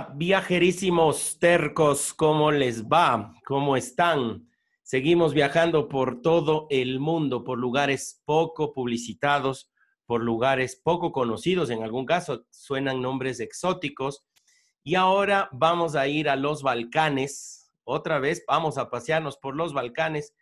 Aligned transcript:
Viajerísimos 0.00 1.38
tercos, 1.40 2.14
¿cómo 2.14 2.52
les 2.52 2.84
va? 2.84 3.34
¿Cómo 3.44 3.76
están? 3.76 4.48
Seguimos 4.82 5.34
viajando 5.34 5.88
por 5.88 6.22
todo 6.22 6.66
el 6.70 7.00
mundo, 7.00 7.42
por 7.42 7.58
lugares 7.58 8.22
poco 8.24 8.72
publicitados, 8.72 9.72
por 10.06 10.22
lugares 10.22 10.76
poco 10.76 11.10
conocidos, 11.10 11.70
en 11.70 11.82
algún 11.82 12.06
caso 12.06 12.46
suenan 12.50 13.02
nombres 13.02 13.40
exóticos. 13.40 14.24
Y 14.84 14.94
ahora 14.94 15.48
vamos 15.52 15.96
a 15.96 16.06
ir 16.06 16.28
a 16.28 16.36
los 16.36 16.62
Balcanes. 16.62 17.72
Otra 17.82 18.18
vez 18.20 18.44
vamos 18.46 18.78
a 18.78 18.90
pasearnos 18.90 19.36
por 19.36 19.56
los 19.56 19.72
Balcanes 19.72 20.34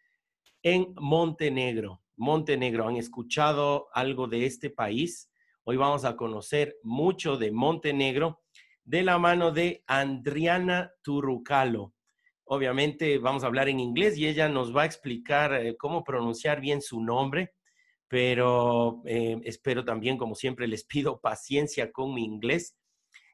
en 0.62 0.92
Montenegro. 0.96 2.02
Montenegro, 2.16 2.88
¿han 2.88 2.96
escuchado 2.96 3.88
algo 3.92 4.26
de 4.26 4.44
este 4.44 4.70
país? 4.70 5.30
Hoy 5.64 5.76
vamos 5.76 6.04
a 6.04 6.16
conocer 6.16 6.76
mucho 6.82 7.36
de 7.38 7.52
Montenegro 7.52 8.42
de 8.86 9.02
la 9.02 9.18
mano 9.18 9.50
de 9.50 9.82
Andriana 9.88 10.92
Turrucalo. 11.02 11.92
Obviamente 12.44 13.18
vamos 13.18 13.42
a 13.42 13.48
hablar 13.48 13.68
en 13.68 13.80
inglés 13.80 14.16
y 14.16 14.28
ella 14.28 14.48
nos 14.48 14.74
va 14.74 14.82
a 14.82 14.86
explicar 14.86 15.52
eh, 15.54 15.76
cómo 15.76 16.04
pronunciar 16.04 16.60
bien 16.60 16.80
su 16.80 17.00
nombre, 17.00 17.54
pero 18.06 19.02
eh, 19.04 19.40
espero 19.42 19.84
también, 19.84 20.16
como 20.16 20.36
siempre, 20.36 20.68
les 20.68 20.84
pido 20.86 21.20
paciencia 21.20 21.90
con 21.90 22.14
mi 22.14 22.24
inglés 22.24 22.76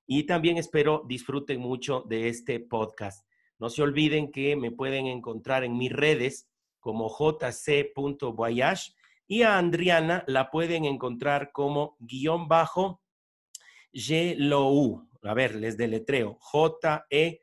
y 0.07 0.25
también 0.25 0.57
espero 0.57 1.05
disfruten 1.07 1.61
mucho 1.61 2.03
de 2.09 2.29
este 2.29 2.59
podcast. 2.59 3.29
No 3.59 3.69
se 3.69 3.83
olviden 3.83 4.33
que 4.33 4.57
me 4.57 4.71
pueden 4.71 5.07
encontrar 5.07 5.65
en 5.65 5.77
mis 5.77 5.93
redes 5.93 6.49
como 6.81 7.11
jc.voyage 7.11 8.95
y 9.29 9.43
a 9.43 9.59
Andriana 9.59 10.25
la 10.27 10.51
pueden 10.51 10.87
encontrar 10.87 11.53
como 11.53 11.97
guion 12.01 12.49
bajo 12.49 13.03
G-L-O-U. 13.93 15.12
A 15.25 15.35
ver, 15.35 15.55
les 15.55 15.77
deletreo. 15.77 16.39
J-E-L-O-U-U. 16.53 17.43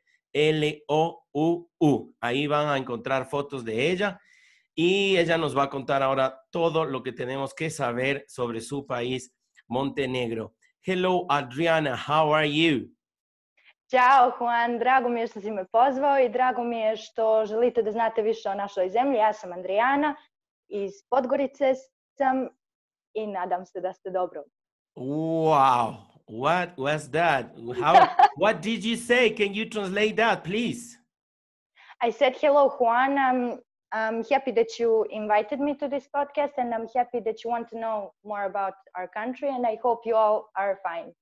Ahí 2.20 2.46
van 2.46 2.68
a 2.68 2.76
encontrar 2.76 3.26
fotos 3.26 3.64
de 3.64 3.90
ella 3.90 4.20
y 4.74 5.16
ella 5.16 5.36
nos 5.38 5.56
va 5.56 5.64
a 5.64 5.70
contar 5.70 6.02
ahora 6.02 6.40
todo 6.50 6.84
lo 6.84 7.02
que 7.02 7.12
tenemos 7.12 7.54
que 7.54 7.70
saber 7.70 8.24
sobre 8.28 8.60
su 8.60 8.86
país, 8.86 9.34
Montenegro. 9.66 10.54
Hello, 10.82 11.26
Adriana. 11.28 11.96
How 11.96 12.34
are 12.34 12.48
you? 12.48 12.88
Ćao 13.90 14.30
Juan, 14.38 14.78
drago 14.78 15.08
mi 15.08 15.20
je 15.20 15.26
što 15.26 15.40
si 15.40 15.50
me 15.50 15.64
pozvao 15.64 16.18
i 16.18 16.28
drago 16.28 16.64
mi 16.64 16.78
je 16.78 16.96
što 16.96 17.46
želite 17.46 17.82
da 17.82 17.92
znate 17.92 18.22
više 18.22 18.48
o 18.48 18.54
našoj 18.54 18.90
zemlji. 18.90 19.18
Ja 19.18 19.32
sam 19.32 19.52
Andrijana, 19.52 20.14
iz 20.68 20.92
Podgorice 21.10 21.74
sam 22.18 22.48
i 23.14 23.26
nadam 23.26 23.66
se 23.66 23.80
da 23.80 23.92
ste 23.92 24.10
dobro. 24.10 24.44
Wow, 24.96 25.94
what 26.30 26.78
was 26.78 27.08
that? 27.10 27.54
How, 27.80 28.08
what 28.36 28.62
did 28.62 28.84
you 28.84 28.96
say? 28.96 29.30
Can 29.30 29.52
you 29.52 29.68
translate 29.68 30.16
that, 30.16 30.44
please? 30.44 30.96
I 32.00 32.10
said, 32.10 32.36
hello 32.40 32.70
Juan, 32.78 33.18
I'm, 33.18 33.58
I'm 33.92 34.24
happy 34.24 34.52
that 34.52 34.78
you 34.78 35.04
invited 35.10 35.60
me 35.60 35.74
to 35.74 35.88
this 35.88 36.08
podcast 36.14 36.52
and 36.56 36.72
I'm 36.72 36.86
happy 36.94 37.20
that 37.20 37.44
you 37.44 37.50
want 37.50 37.68
to 37.70 37.78
know 37.78 38.12
more 38.24 38.44
about 38.44 38.74
our 38.96 39.08
country 39.08 39.48
and 39.48 39.66
I 39.66 39.76
hope 39.82 40.02
you 40.06 40.14
all 40.14 40.50
are 40.56 40.78
fine. 40.82 41.12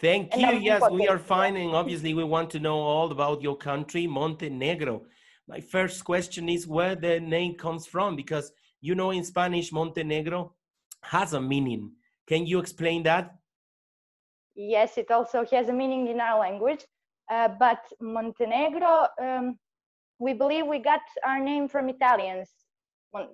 Thank 0.00 0.32
And 0.32 0.40
you. 0.40 0.48
I'm 0.48 0.62
Yes, 0.62 0.82
we 0.90 1.06
are 1.06 1.18
fine. 1.18 1.56
And 1.56 1.70
obviously, 1.70 2.12
we 2.12 2.24
want 2.24 2.50
to 2.50 2.58
know 2.58 2.76
all 2.76 3.12
about 3.12 3.40
your 3.40 3.56
country, 3.56 4.08
Montenegro. 4.08 5.02
My 5.46 5.60
first 5.60 6.04
question 6.04 6.48
is 6.48 6.66
where 6.66 6.96
the 6.96 7.20
name 7.20 7.54
comes 7.54 7.86
from, 7.86 8.16
because 8.16 8.50
you 8.80 8.96
know, 8.96 9.12
in 9.12 9.22
Spanish, 9.22 9.70
Montenegro 9.70 10.54
has 11.02 11.34
a 11.34 11.40
meaning. 11.40 11.92
Can 12.26 12.46
you 12.46 12.58
explain 12.58 13.04
that? 13.04 13.36
Yes, 14.54 14.98
it 14.98 15.10
also 15.10 15.44
has 15.50 15.68
a 15.68 15.72
meaning 15.72 16.08
in 16.08 16.20
our 16.20 16.38
language, 16.38 16.84
uh, 17.30 17.48
but 17.58 17.80
Montenegro, 18.00 19.06
um, 19.20 19.58
we 20.18 20.34
believe 20.34 20.66
we 20.66 20.78
got 20.78 21.00
our 21.26 21.40
name 21.40 21.68
from 21.68 21.88
Italians, 21.88 22.50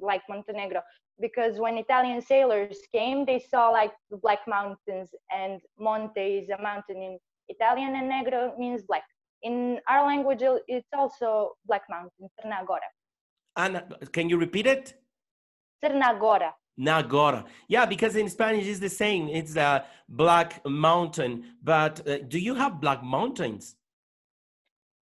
like 0.01 0.23
Montenegro, 0.29 0.81
because 1.21 1.59
when 1.59 1.77
Italian 1.77 2.21
sailors 2.23 2.79
came, 2.93 3.25
they 3.25 3.41
saw 3.41 3.71
like 3.71 3.93
the 4.11 4.17
Black 4.19 4.41
Mountains, 4.47 5.11
and 5.35 5.61
Monte 5.79 6.21
is 6.21 6.49
a 6.51 6.63
mountain 6.63 7.03
in 7.03 7.19
Italian, 7.49 7.97
and 7.97 8.11
Negro 8.11 8.57
means 8.59 8.83
black. 8.83 9.05
In 9.43 9.81
our 9.89 10.07
language, 10.07 10.43
it's 10.69 10.89
also 10.93 11.53
Black 11.67 11.83
Mountain, 11.91 12.29
Crna 12.41 12.67
Gora. 12.67 12.81
And 13.57 13.83
can 14.13 14.29
you 14.29 14.37
repeat 14.37 14.67
it? 14.67 14.95
Crna 15.83 16.19
Gora. 16.19 16.55
Nagora. 16.79 17.45
Yeah, 17.69 17.87
because 17.87 18.17
in 18.17 18.29
Spanish 18.29 18.67
it's 18.67 18.79
the 18.79 18.89
same. 18.89 19.29
It's 19.29 19.57
a 19.57 19.85
black 20.09 20.65
mountain. 20.67 21.45
But 21.63 22.09
uh, 22.09 22.19
do 22.29 22.39
you 22.39 22.55
have 22.55 22.81
black 22.81 23.03
mountains? 23.03 23.77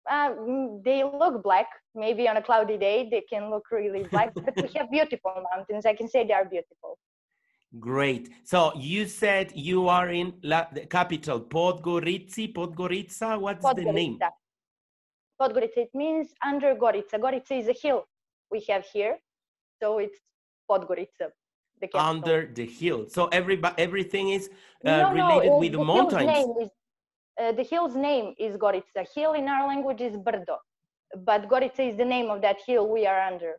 Uh, 0.09 0.29
mm, 0.29 0.83
they 0.83 1.03
look 1.03 1.43
black. 1.43 1.67
Maybe 1.95 2.27
on 2.29 2.37
a 2.37 2.41
cloudy 2.41 2.77
day 2.77 3.07
they 3.09 3.21
can 3.21 3.49
look 3.49 3.65
really 3.71 4.03
black, 4.03 4.33
but 4.33 4.55
we 4.61 4.69
have 4.75 4.91
beautiful 4.97 5.43
mountains. 5.53 5.85
I 5.85 5.93
can 5.93 6.07
say 6.07 6.25
they 6.25 6.33
are 6.33 6.45
beautiful. 6.45 6.97
Great. 7.79 8.29
So 8.43 8.71
you 8.75 9.05
said 9.05 9.51
you 9.53 9.89
are 9.89 10.09
in 10.09 10.33
la, 10.43 10.67
the 10.71 10.85
capital, 10.85 11.41
Podgorica. 11.41 12.53
Podgorica. 12.53 13.39
What's 13.39 13.65
the 13.73 13.91
name? 13.91 14.19
Podgorica. 14.19 14.29
Podgorica, 15.41 15.77
it 15.77 15.89
means 15.93 16.29
under 16.45 16.75
Gorica. 16.75 17.19
Gorica 17.19 17.59
is 17.59 17.67
a 17.67 17.73
hill 17.73 18.05
we 18.51 18.63
have 18.69 18.85
here. 18.93 19.17
So 19.81 19.97
it's 19.97 20.17
Podgorica, 20.69 21.31
the 21.81 21.87
capital. 21.87 22.09
Under 22.09 22.49
the 22.53 22.65
hill. 22.65 23.07
So 23.09 23.27
everybody, 23.27 23.75
everything 23.77 24.29
is 24.29 24.49
uh, 24.85 24.89
No, 24.89 25.11
related 25.11 25.51
uh, 25.53 25.57
with 25.57 25.71
the, 25.71 25.77
the 25.77 25.83
hill's 25.83 26.11
mountains. 26.11 26.25
name 26.37 26.53
is, 26.61 26.69
uh, 27.41 27.51
the 27.51 27.63
hill's 27.63 27.95
name 27.95 28.33
is 28.39 28.55
Gorica. 28.57 29.05
Hill 29.13 29.33
in 29.33 29.47
our 29.47 29.67
language 29.67 30.01
is 30.01 30.15
Brdo. 30.17 30.57
But 31.17 31.47
Gorica 31.49 31.79
is 31.91 31.97
the 31.97 32.05
name 32.05 32.29
of 32.29 32.41
that 32.41 32.57
hill 32.65 32.87
we 32.89 33.05
are 33.05 33.21
under. 33.21 33.53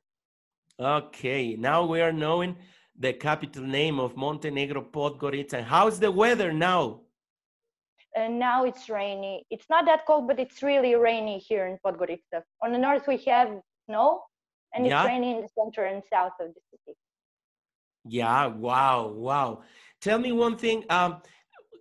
Okay. 0.78 1.56
Now 1.56 1.84
we 1.86 2.00
are 2.00 2.12
knowing 2.12 2.56
the 2.98 3.12
capital 3.12 3.62
name 3.62 3.98
of 3.98 4.16
Montenegro, 4.16 4.82
Podgorica. 4.82 5.62
How's 5.62 5.98
the 6.00 6.10
weather 6.10 6.52
now? 6.52 7.00
And 8.14 8.38
now 8.38 8.64
it's 8.64 8.88
rainy. 8.88 9.44
It's 9.50 9.68
not 9.68 9.84
that 9.86 10.06
cold, 10.06 10.26
but 10.26 10.40
it's 10.40 10.62
really 10.62 10.94
rainy 10.94 11.38
here 11.38 11.66
in 11.66 11.78
Podgorica. 11.84 12.42
On 12.62 12.72
the 12.72 12.78
north, 12.78 13.06
we 13.06 13.18
have 13.26 13.50
snow, 13.86 14.22
and 14.72 14.86
Yeah. 14.86 15.00
it's 15.02 15.06
rainy 15.08 15.30
in 15.34 15.42
the 15.42 15.48
center 15.58 15.84
and 15.84 16.02
south 16.10 16.32
of 16.40 16.48
the 16.54 16.60
city. 16.70 16.96
Yeah, 18.08 18.46
wow, 18.46 19.08
wow. 19.08 19.62
Tell 20.00 20.18
me 20.18 20.32
one 20.32 20.56
thing. 20.56 20.84
Um, 20.90 21.22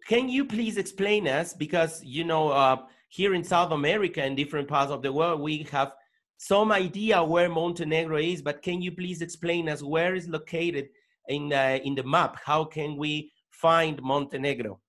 can 0.08 0.30
you 0.30 0.46
please 0.46 0.78
explain 0.78 1.28
us 1.28 1.54
because 1.54 2.04
you 2.04 2.24
know 2.24 2.50
uh, 2.50 2.78
here 3.10 3.34
in 3.34 3.44
South 3.44 3.72
America 3.72 4.22
and 4.22 4.36
different 4.36 4.68
parts 4.68 4.92
of 4.92 5.02
the 5.02 5.12
world 5.12 5.42
we 5.42 5.64
have 5.72 5.94
some 6.38 6.72
idea 6.72 7.24
where 7.24 7.50
Montenegro 7.50 8.18
is, 8.18 8.42
but 8.42 8.62
can 8.62 8.82
you 8.82 8.92
please 8.92 9.22
explain 9.22 9.70
us 9.70 9.82
where 9.82 10.16
is 10.16 10.28
located 10.28 10.90
in 11.28 11.54
uh, 11.54 11.80
in 11.84 11.96
the 11.96 12.04
map? 12.04 12.38
How 12.44 12.66
can 12.66 12.98
we 12.98 13.32
find 13.52 14.02
Montenegro? 14.02 14.80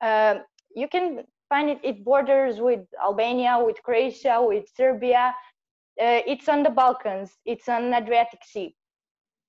Um, 0.00 0.42
you 0.74 0.88
can 0.88 1.24
find 1.48 1.70
it, 1.70 1.80
it 1.82 2.04
borders 2.04 2.60
with 2.60 2.80
Albania, 3.02 3.58
with 3.64 3.82
Croatia, 3.82 4.38
with 4.40 4.68
Serbia. 4.76 5.34
Uh, 6.00 6.20
it's 6.26 6.48
on 6.48 6.62
the 6.62 6.70
Balkans, 6.70 7.30
it's 7.46 7.68
on 7.68 7.94
Adriatic 7.94 8.40
Sea. 8.44 8.74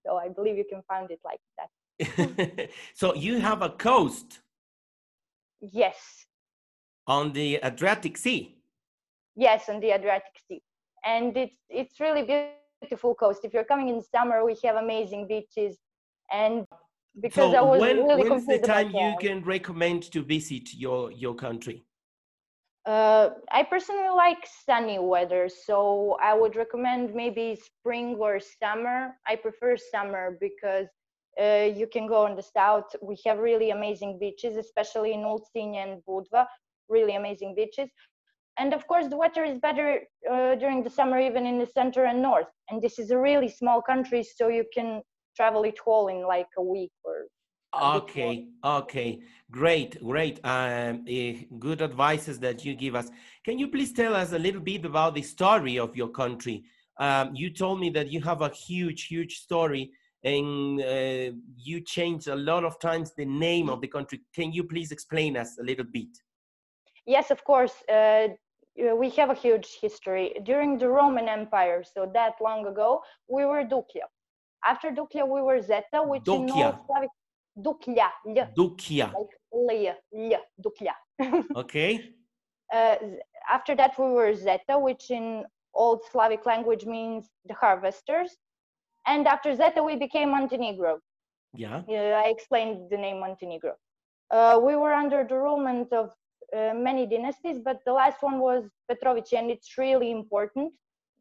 So 0.07 0.15
I 0.17 0.29
believe 0.29 0.57
you 0.57 0.65
can 0.69 0.81
find 0.87 1.11
it 1.11 1.19
like 1.25 1.41
that. 1.57 2.69
so 2.93 3.13
you 3.15 3.39
have 3.39 3.61
a 3.61 3.69
coast 3.69 4.39
Yes, 5.59 5.97
on 7.07 7.33
the 7.33 7.59
Adriatic 7.63 8.15
Sea. 8.17 8.55
yes, 9.35 9.69
on 9.69 9.79
the 9.79 9.91
Adriatic 9.91 10.33
Sea. 10.47 10.61
And 11.05 11.35
it's, 11.35 11.55
it's 11.69 11.99
really 11.99 12.23
beautiful 12.23 13.15
coast. 13.15 13.41
If 13.43 13.53
you're 13.53 13.63
coming 13.63 13.89
in 13.89 14.01
summer, 14.01 14.45
we 14.45 14.55
have 14.63 14.75
amazing 14.75 15.27
beaches. 15.27 15.77
And 16.31 16.65
because 17.19 17.53
I 17.53 17.61
So 17.61 17.65
was 17.65 17.81
when 17.81 17.97
really 17.97 18.29
when's 18.29 18.45
the 18.45 18.59
time 18.59 18.91
you 18.91 19.15
can 19.15 19.43
recommend 19.43 20.03
to 20.11 20.21
visit 20.21 20.73
your 20.73 21.11
your 21.11 21.35
country? 21.35 21.86
Uh, 22.87 23.31
I 23.51 23.63
personally 23.63 24.09
like 24.09 24.47
sunny 24.65 24.97
weather, 24.97 25.49
so 25.49 26.17
I 26.21 26.33
would 26.33 26.55
recommend 26.55 27.13
maybe 27.13 27.55
spring 27.55 28.15
or 28.17 28.39
summer. 28.39 29.13
I 29.27 29.35
prefer 29.35 29.75
summer 29.75 30.37
because 30.39 30.87
uh, 31.41 31.69
you 31.75 31.85
can 31.85 32.07
go 32.07 32.25
in 32.27 32.35
the 32.37 32.41
south. 32.43 32.95
We 33.01 33.17
have 33.25 33.39
really 33.39 33.71
amazing 33.71 34.19
beaches, 34.19 34.55
especially 34.55 35.13
in 35.13 35.21
Ulcinj 35.21 35.75
and 35.75 36.01
Budva, 36.07 36.47
really 36.87 37.15
amazing 37.15 37.55
beaches. 37.55 37.89
And 38.57 38.73
of 38.73 38.87
course, 38.87 39.07
the 39.09 39.17
weather 39.17 39.43
is 39.43 39.59
better 39.59 40.01
uh, 40.31 40.55
during 40.55 40.81
the 40.81 40.89
summer, 40.89 41.19
even 41.19 41.45
in 41.45 41.59
the 41.59 41.67
center 41.67 42.05
and 42.05 42.21
north. 42.21 42.47
And 42.69 42.81
this 42.81 42.99
is 42.99 43.11
a 43.11 43.19
really 43.19 43.49
small 43.49 43.81
country, 43.81 44.23
so 44.23 44.47
you 44.47 44.65
can 44.73 45.01
travel 45.35 45.63
it 45.63 45.77
all 45.85 46.07
in 46.07 46.25
like 46.25 46.47
a 46.57 46.63
week 46.63 46.91
or. 47.03 47.27
Okay, 47.75 48.47
okay, 48.63 49.19
great, 49.51 50.01
great. 50.01 50.39
Um, 50.43 51.03
eh, 51.07 51.43
good 51.59 51.81
advices 51.81 52.39
that 52.39 52.63
you 52.65 52.75
give 52.75 52.95
us. 52.95 53.09
Can 53.43 53.59
you 53.59 53.67
please 53.67 53.93
tell 53.93 54.15
us 54.15 54.31
a 54.31 54.39
little 54.39 54.61
bit 54.61 54.85
about 54.85 55.15
the 55.15 55.21
story 55.21 55.77
of 55.77 55.95
your 55.95 56.07
country? 56.07 56.63
Um, 56.99 57.35
you 57.35 57.49
told 57.51 57.79
me 57.79 57.89
that 57.91 58.09
you 58.11 58.21
have 58.21 58.41
a 58.41 58.49
huge, 58.49 59.05
huge 59.05 59.39
story, 59.39 59.91
and 60.23 60.81
uh, 60.81 61.31
you 61.55 61.81
changed 61.81 62.27
a 62.27 62.35
lot 62.35 62.63
of 62.63 62.79
times 62.79 63.13
the 63.15 63.25
name 63.25 63.69
of 63.69 63.81
the 63.81 63.87
country. 63.87 64.21
Can 64.33 64.51
you 64.51 64.63
please 64.63 64.91
explain 64.91 65.37
us 65.37 65.57
a 65.59 65.63
little 65.63 65.85
bit? 65.85 66.09
Yes, 67.05 67.31
of 67.31 67.43
course. 67.43 67.73
Uh, 67.87 68.29
uh, 68.79 68.95
we 68.95 69.09
have 69.11 69.29
a 69.29 69.35
huge 69.35 69.77
history. 69.81 70.33
During 70.43 70.77
the 70.77 70.89
Roman 70.89 71.27
Empire, 71.27 71.83
so 71.83 72.09
that 72.13 72.33
long 72.41 72.65
ago, 72.67 73.01
we 73.27 73.45
were 73.45 73.63
Duklja. 73.63 74.07
After 74.65 74.89
Duklja, 74.91 75.27
we 75.27 75.41
were 75.41 75.61
Zeta, 75.61 76.01
which 76.03 76.27
in 76.27 76.47
Duklja. 76.47 76.65
Old 76.65 76.75
Slavic, 76.87 77.09
Duklja, 77.57 78.09
Lj, 78.25 78.49
like 78.97 79.33
Lj, 79.53 79.93
Lj, 80.13 80.37
Duklja. 80.61 80.93
Okay. 81.55 82.13
Uh, 82.73 82.95
after 83.49 83.75
that, 83.75 83.97
we 83.97 84.05
were 84.05 84.33
Zeta, 84.35 84.77
which 84.77 85.09
in 85.09 85.45
Old 85.73 86.01
Slavic 86.11 86.45
language 86.45 86.85
means 86.85 87.29
the 87.47 87.53
harvesters. 87.53 88.31
And 89.05 89.27
after 89.27 89.55
Zeta, 89.55 89.81
we 89.81 89.95
became 89.95 90.31
Montenegro. 90.31 90.99
Yeah. 91.53 91.83
Yeah, 91.87 92.21
I 92.23 92.29
explained 92.29 92.89
the 92.91 92.97
name 92.97 93.19
Montenegro. 93.21 93.73
Uh, 94.29 94.59
we 94.61 94.75
were 94.75 94.93
under 94.93 95.25
the 95.27 95.35
rulement 95.35 95.93
of 95.93 96.11
uh, 96.55 96.73
many 96.75 97.07
dynasties, 97.07 97.59
but 97.63 97.79
the 97.85 97.93
last 97.93 98.21
one 98.21 98.39
was 98.39 98.65
Petrović, 98.91 99.33
and 99.33 99.49
it's 99.49 99.77
really 99.77 100.11
important. 100.11 100.73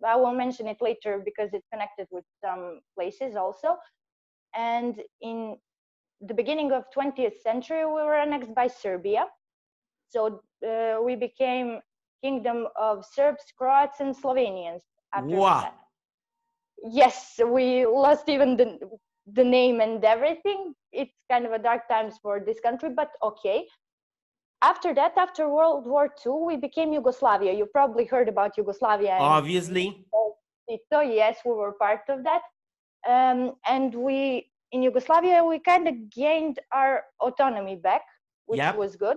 I 0.05 0.17
will 0.17 0.35
mention 0.35 0.67
it 0.67 0.79
later 0.81 1.23
because 1.25 1.51
it's 1.53 1.67
connected 1.73 2.07
with 2.11 2.25
some 2.45 2.81
places 2.97 3.37
also. 3.37 3.77
And 4.55 5.01
in 5.21 5.57
the 6.21 6.35
beginning 6.35 6.73
of 6.73 6.85
20th 6.97 7.41
century, 7.43 7.85
we 7.85 7.93
were 7.93 8.17
annexed 8.17 8.55
by 8.55 8.67
Serbia. 8.67 9.27
So 10.09 10.41
uh, 10.67 11.03
we 11.03 11.17
became 11.17 11.81
kingdom 12.23 12.67
of 12.77 13.05
Serbs, 13.05 13.45
Croats, 13.59 14.01
and 14.01 14.15
Slovenians. 14.17 14.83
After 15.13 15.37
Wow. 15.37 15.61
that. 15.61 15.79
Yes, 16.83 17.41
we 17.45 17.87
lost 17.87 18.29
even 18.29 18.57
the 18.57 18.79
the 19.33 19.43
name 19.45 19.81
and 19.81 20.05
everything. 20.05 20.75
It's 20.93 21.13
kind 21.31 21.47
of 21.47 21.53
a 21.53 21.59
dark 21.59 21.89
times 21.89 22.15
for 22.23 22.39
this 22.41 22.61
country, 22.61 22.91
but 22.91 23.11
okay. 23.23 23.67
After 24.63 24.95
that, 24.95 25.13
after 25.17 25.49
World 25.49 25.87
War 25.87 26.15
II, 26.25 26.33
we 26.47 26.57
became 26.57 26.93
Yugoslavia. 26.93 27.53
You 27.53 27.67
probably 27.67 28.05
heard 28.05 28.29
about 28.29 28.57
Yugoslavia. 28.57 29.17
Obviously. 29.19 30.05
Tito. 30.69 31.01
Yes, 31.01 31.39
we 31.45 31.53
were 31.53 31.73
part 31.73 32.03
of 32.09 32.25
that. 32.25 32.43
Um, 33.07 33.55
and 33.67 33.95
we, 33.95 34.51
in 34.73 34.83
Yugoslavia, 34.83 35.45
we 35.45 35.59
kind 35.59 35.89
of 35.89 36.11
gained 36.11 36.59
our 36.73 37.05
autonomy 37.21 37.77
back, 37.77 38.03
which 38.47 38.59
Yep. 38.59 38.77
was 38.77 38.97
good. 38.97 39.17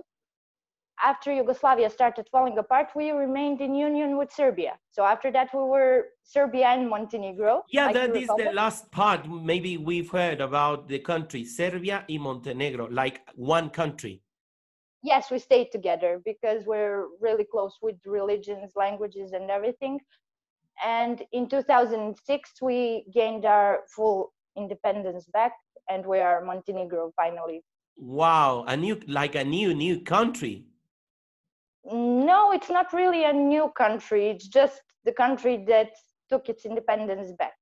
After 1.02 1.32
Yugoslavia 1.32 1.88
started 1.88 2.28
falling 2.30 2.58
apart, 2.58 2.88
we 2.94 3.10
remained 3.10 3.60
in 3.62 3.74
union 3.74 4.18
with 4.18 4.30
Serbia. 4.30 4.78
So 4.90 5.02
after 5.04 5.30
that, 5.32 5.48
we 5.54 5.60
were 5.60 6.08
Serbia 6.24 6.66
and 6.68 6.88
Montenegro. 6.90 7.64
Yeah, 7.70 7.86
like 7.86 7.94
that 7.94 8.14
is 8.14 8.28
the 8.28 8.50
last 8.52 8.90
part. 8.90 9.26
Maybe 9.28 9.78
we've 9.78 10.10
heard 10.10 10.40
about 10.42 10.88
the 10.88 10.98
country, 10.98 11.44
Serbia 11.44 12.04
and 12.08 12.20
Montenegro, 12.20 12.88
like 12.90 13.22
one 13.34 13.70
country. 13.70 14.22
yes 15.02 15.30
we 15.30 15.38
stayed 15.38 15.70
together 15.72 16.12
because 16.30 16.60
we're 16.72 17.00
really 17.26 17.46
close 17.54 17.74
with 17.86 17.96
religions 18.18 18.68
languages 18.84 19.28
and 19.32 19.46
everything 19.50 19.94
and 20.84 21.16
in 21.32 21.48
2006 21.48 22.50
we 22.68 22.78
gained 23.18 23.44
our 23.46 23.72
full 23.94 24.18
independence 24.56 25.26
back 25.32 25.52
and 25.88 26.04
we 26.06 26.18
are 26.18 26.44
montenegro 26.44 27.12
finally 27.16 27.62
Wow, 27.96 28.64
a 28.66 28.76
new, 28.76 28.98
like 29.06 29.34
a 29.34 29.44
new, 29.44 29.74
new 29.74 30.00
country. 30.00 30.66
no 31.84 32.52
it's 32.52 32.70
not 32.70 32.92
really 32.92 33.24
a 33.24 33.32
new 33.32 33.70
country 33.76 34.28
it's 34.30 34.48
just 34.48 34.82
the 35.04 35.12
country 35.12 35.64
that 35.66 35.90
took 36.28 36.48
its 36.48 36.64
independence 36.64 37.32
back 37.38 37.52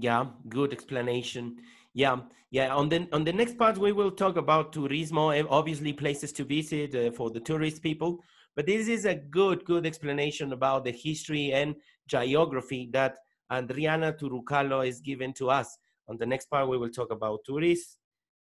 Yeah, 0.00 0.26
good 0.48 0.72
explanation. 0.72 1.56
Yeah, 1.94 2.20
yeah. 2.50 2.74
On 2.74 2.88
the 2.88 3.08
on 3.12 3.24
the 3.24 3.32
next 3.32 3.56
part, 3.58 3.78
we 3.78 3.92
will 3.92 4.10
talk 4.10 4.36
about 4.36 4.72
turismo, 4.72 5.36
eh, 5.36 5.44
obviously 5.48 5.92
places 5.92 6.32
to 6.32 6.44
visit 6.44 6.94
uh, 6.94 7.10
for 7.12 7.30
the 7.30 7.40
tourist 7.40 7.82
people. 7.82 8.22
But 8.54 8.66
this 8.66 8.88
is 8.88 9.04
a 9.04 9.14
good, 9.14 9.64
good 9.64 9.86
explanation 9.86 10.52
about 10.52 10.84
the 10.84 10.92
history 10.92 11.52
and 11.52 11.74
geography 12.06 12.88
that 12.92 13.18
Adriana 13.52 14.12
Turucalo 14.14 14.86
is 14.86 15.00
given 15.00 15.32
to 15.34 15.50
us. 15.50 15.78
On 16.08 16.16
the 16.16 16.26
next 16.26 16.46
part, 16.46 16.68
we 16.68 16.78
will 16.78 16.90
talk 16.90 17.10
about 17.10 17.40
tourists, 17.44 17.98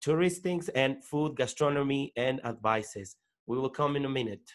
tourist 0.01 0.43
things, 0.43 0.69
and 0.69 1.03
food, 1.03 1.35
gastronomy, 1.35 2.11
and 2.15 2.43
advices. 2.45 3.15
We 3.47 3.57
will 3.57 3.69
come 3.69 3.95
in 3.95 4.05
a 4.05 4.09
minute. 4.09 4.49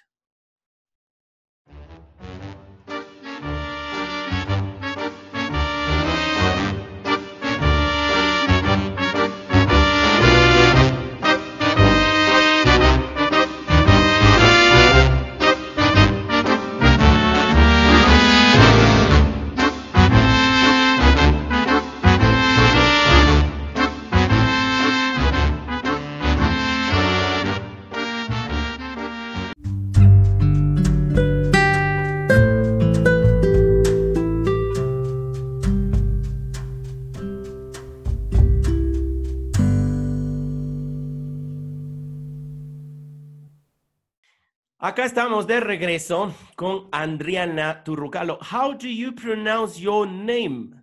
Acá 44.90 45.04
estamos 45.04 45.46
de 45.46 45.60
regreso 45.60 46.34
con 46.56 46.88
Adriana 46.90 47.84
Turrucalo. 47.84 48.40
How 48.42 48.72
do 48.76 48.88
you 48.88 49.12
pronounce 49.12 49.80
your 49.80 50.04
name? 50.04 50.82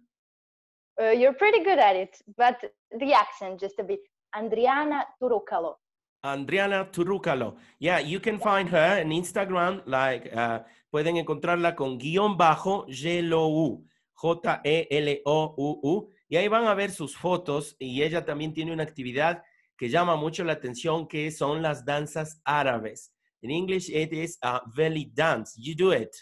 uh, 0.97 1.11
you're 1.11 1.33
pretty 1.33 1.61
good 1.61 1.77
at 1.77 1.97
it 1.97 2.17
but 2.37 2.55
the 2.97 3.13
accent 3.13 3.59
just 3.59 3.77
a 3.79 3.83
bit 3.83 3.99
andriana 4.33 5.05
turucalo 5.19 5.81
Adriana 6.23 6.89
Turrucalo. 6.89 7.57
Yeah, 7.79 7.99
you 7.99 8.21
can 8.21 8.39
find 8.39 8.69
her 8.69 9.01
on 9.03 9.11
Instagram, 9.11 9.83
like, 9.85 10.33
uh, 10.33 10.59
pueden 10.89 11.17
encontrarla 11.17 11.75
con 11.75 11.97
guion 11.97 12.37
bajo 12.37 12.85
J-L-O-U, 12.87 13.85
J-E-L-O-U-U, 14.13 16.09
y 16.29 16.37
ahí 16.37 16.47
van 16.47 16.65
a 16.65 16.73
ver 16.75 16.91
sus 16.91 17.17
fotos, 17.17 17.75
y 17.77 18.03
ella 18.03 18.23
también 18.23 18.53
tiene 18.53 18.71
una 18.71 18.83
actividad 18.83 19.43
que 19.77 19.89
llama 19.89 20.15
mucho 20.15 20.45
la 20.45 20.53
atención, 20.53 21.09
que 21.09 21.29
son 21.29 21.61
las 21.61 21.83
danzas 21.83 22.41
árabes. 22.45 23.16
In 23.43 23.51
English, 23.51 23.89
it 23.89 24.11
is 24.13 24.37
a 24.41 24.61
belly 24.75 25.11
dance. 25.13 25.55
You 25.57 25.75
do 25.75 25.91
it. 25.91 26.15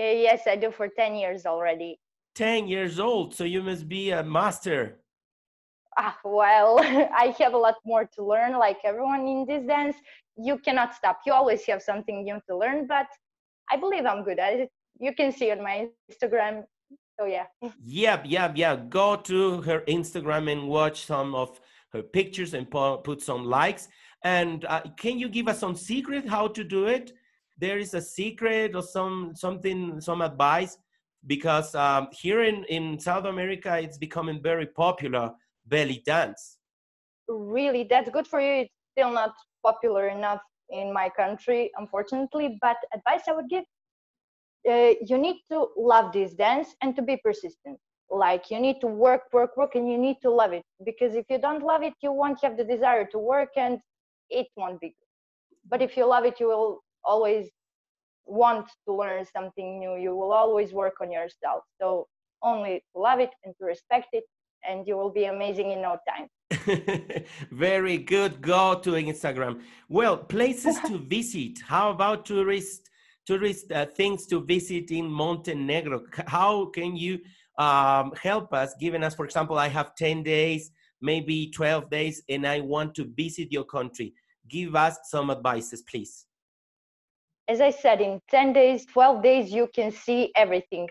Uh, 0.00 0.04
yes 0.26 0.46
i 0.46 0.56
do 0.56 0.70
for 0.70 0.88
10 0.88 1.14
years 1.16 1.44
already 1.44 1.98
10 2.34 2.66
years 2.66 2.98
old, 2.98 3.34
so 3.34 3.44
you 3.44 3.62
must 3.62 3.88
be 3.88 4.10
a 4.10 4.22
master. 4.22 5.00
ah, 5.98 6.16
well, 6.24 6.78
I 7.24 7.34
have 7.38 7.52
a 7.52 7.58
lot 7.58 7.76
more 7.84 8.08
to 8.14 8.24
learn. 8.24 8.52
Like 8.58 8.78
everyone 8.84 9.26
in 9.28 9.44
this 9.46 9.66
dance, 9.66 9.96
you 10.36 10.56
cannot 10.58 10.94
stop. 10.94 11.20
You 11.26 11.34
always 11.34 11.64
have 11.66 11.82
something 11.82 12.24
new 12.24 12.40
to 12.48 12.56
learn, 12.56 12.86
but 12.86 13.06
I 13.70 13.76
believe 13.76 14.06
I'm 14.06 14.24
good 14.24 14.38
at 14.38 14.54
it. 14.54 14.70
You 14.98 15.14
can 15.14 15.30
see 15.30 15.50
on 15.50 15.62
my 15.62 15.88
Instagram. 16.10 16.64
So 17.20 17.26
yeah. 17.26 17.46
Yep, 17.84 18.22
yep, 18.26 18.52
yeah. 18.56 18.76
Go 18.76 19.16
to 19.16 19.60
her 19.62 19.80
Instagram 19.80 20.50
and 20.50 20.68
watch 20.68 21.04
some 21.04 21.34
of 21.34 21.60
her 21.92 22.02
pictures 22.02 22.54
and 22.54 22.70
pu- 22.70 22.98
put 23.04 23.20
some 23.20 23.44
likes. 23.44 23.88
And 24.24 24.64
uh, 24.66 24.82
can 24.96 25.18
you 25.18 25.28
give 25.28 25.48
us 25.48 25.58
some 25.58 25.74
secret 25.74 26.28
how 26.28 26.48
to 26.48 26.62
do 26.64 26.86
it? 26.86 27.12
There 27.58 27.78
is 27.78 27.94
a 27.94 28.00
secret 28.00 28.74
or 28.74 28.82
some 28.82 29.32
something, 29.34 30.00
some 30.00 30.22
advice 30.22 30.78
because 31.26 31.74
um, 31.74 32.08
here 32.12 32.42
in, 32.42 32.64
in 32.64 32.98
South 32.98 33.24
America, 33.24 33.78
it's 33.78 33.98
becoming 33.98 34.42
very 34.42 34.66
popular 34.66 35.32
belly 35.66 36.02
dance. 36.04 36.58
Really, 37.28 37.84
that's 37.88 38.10
good 38.10 38.26
for 38.26 38.40
you. 38.40 38.62
It's 38.62 38.74
still 38.92 39.12
not 39.12 39.32
popular 39.64 40.08
enough 40.08 40.40
in 40.70 40.92
my 40.92 41.08
country, 41.08 41.70
unfortunately. 41.76 42.58
But 42.60 42.76
advice 42.92 43.22
I 43.28 43.32
would 43.32 43.48
give: 43.48 43.64
uh, 44.68 44.94
you 45.06 45.18
need 45.18 45.40
to 45.50 45.68
love 45.76 46.12
this 46.12 46.34
dance 46.34 46.74
and 46.82 46.96
to 46.96 47.02
be 47.02 47.16
persistent. 47.18 47.78
Like 48.10 48.50
you 48.50 48.60
need 48.60 48.80
to 48.80 48.88
work, 48.88 49.22
work, 49.32 49.56
work, 49.56 49.74
and 49.74 49.90
you 49.90 49.96
need 49.96 50.16
to 50.22 50.30
love 50.30 50.52
it. 50.52 50.64
Because 50.84 51.14
if 51.14 51.26
you 51.30 51.38
don't 51.38 51.62
love 51.62 51.82
it, 51.82 51.94
you 52.02 52.12
won't 52.12 52.42
have 52.42 52.56
the 52.56 52.64
desire 52.64 53.06
to 53.06 53.18
work, 53.18 53.50
and 53.56 53.78
it 54.32 54.48
won't 54.56 54.80
be 54.80 54.88
good. 54.88 55.10
But 55.68 55.82
if 55.82 55.96
you 55.96 56.06
love 56.06 56.24
it, 56.24 56.40
you 56.40 56.48
will 56.48 56.82
always 57.04 57.48
want 58.26 58.68
to 58.86 58.94
learn 58.94 59.24
something 59.24 59.78
new. 59.78 59.96
You 59.96 60.14
will 60.16 60.32
always 60.32 60.72
work 60.72 60.94
on 61.00 61.10
yourself. 61.10 61.62
So 61.80 62.06
only 62.42 62.82
to 62.94 63.00
love 63.00 63.20
it 63.20 63.30
and 63.44 63.54
to 63.58 63.64
respect 63.64 64.08
it, 64.12 64.24
and 64.68 64.86
you 64.86 64.96
will 64.96 65.10
be 65.10 65.24
amazing 65.24 65.70
in 65.70 65.82
no 65.82 65.98
time. 66.08 66.28
Very 67.50 67.98
good. 67.98 68.40
Go 68.40 68.78
to 68.80 68.90
Instagram. 68.92 69.60
Well, 69.88 70.16
places 70.16 70.78
to 70.86 70.98
visit. 71.16 71.60
How 71.66 71.90
about 71.90 72.26
tourist 72.26 72.88
tourist 73.24 73.70
uh, 73.70 73.86
things 73.86 74.26
to 74.26 74.44
visit 74.44 74.90
in 74.90 75.06
Montenegro? 75.06 76.02
How 76.26 76.66
can 76.66 76.96
you 76.96 77.20
um, 77.58 78.12
help 78.20 78.52
us? 78.52 78.74
Giving 78.80 79.04
us, 79.04 79.14
for 79.14 79.24
example, 79.24 79.58
I 79.58 79.68
have 79.68 79.94
ten 79.94 80.22
days, 80.22 80.70
maybe 81.00 81.50
twelve 81.50 81.90
days, 81.90 82.22
and 82.28 82.46
I 82.46 82.60
want 82.60 82.94
to 82.96 83.04
visit 83.16 83.50
your 83.50 83.64
country. 83.64 84.14
Give 84.48 84.74
us 84.74 84.98
some 85.04 85.30
advices, 85.30 85.82
please 85.82 86.26
as 87.48 87.60
I 87.60 87.70
said, 87.70 88.00
in 88.00 88.20
10 88.30 88.52
days, 88.52 88.86
12 88.86 89.22
days, 89.22 89.52
you 89.52 89.68
can 89.74 89.90
see 89.90 90.32
everything. 90.36 90.88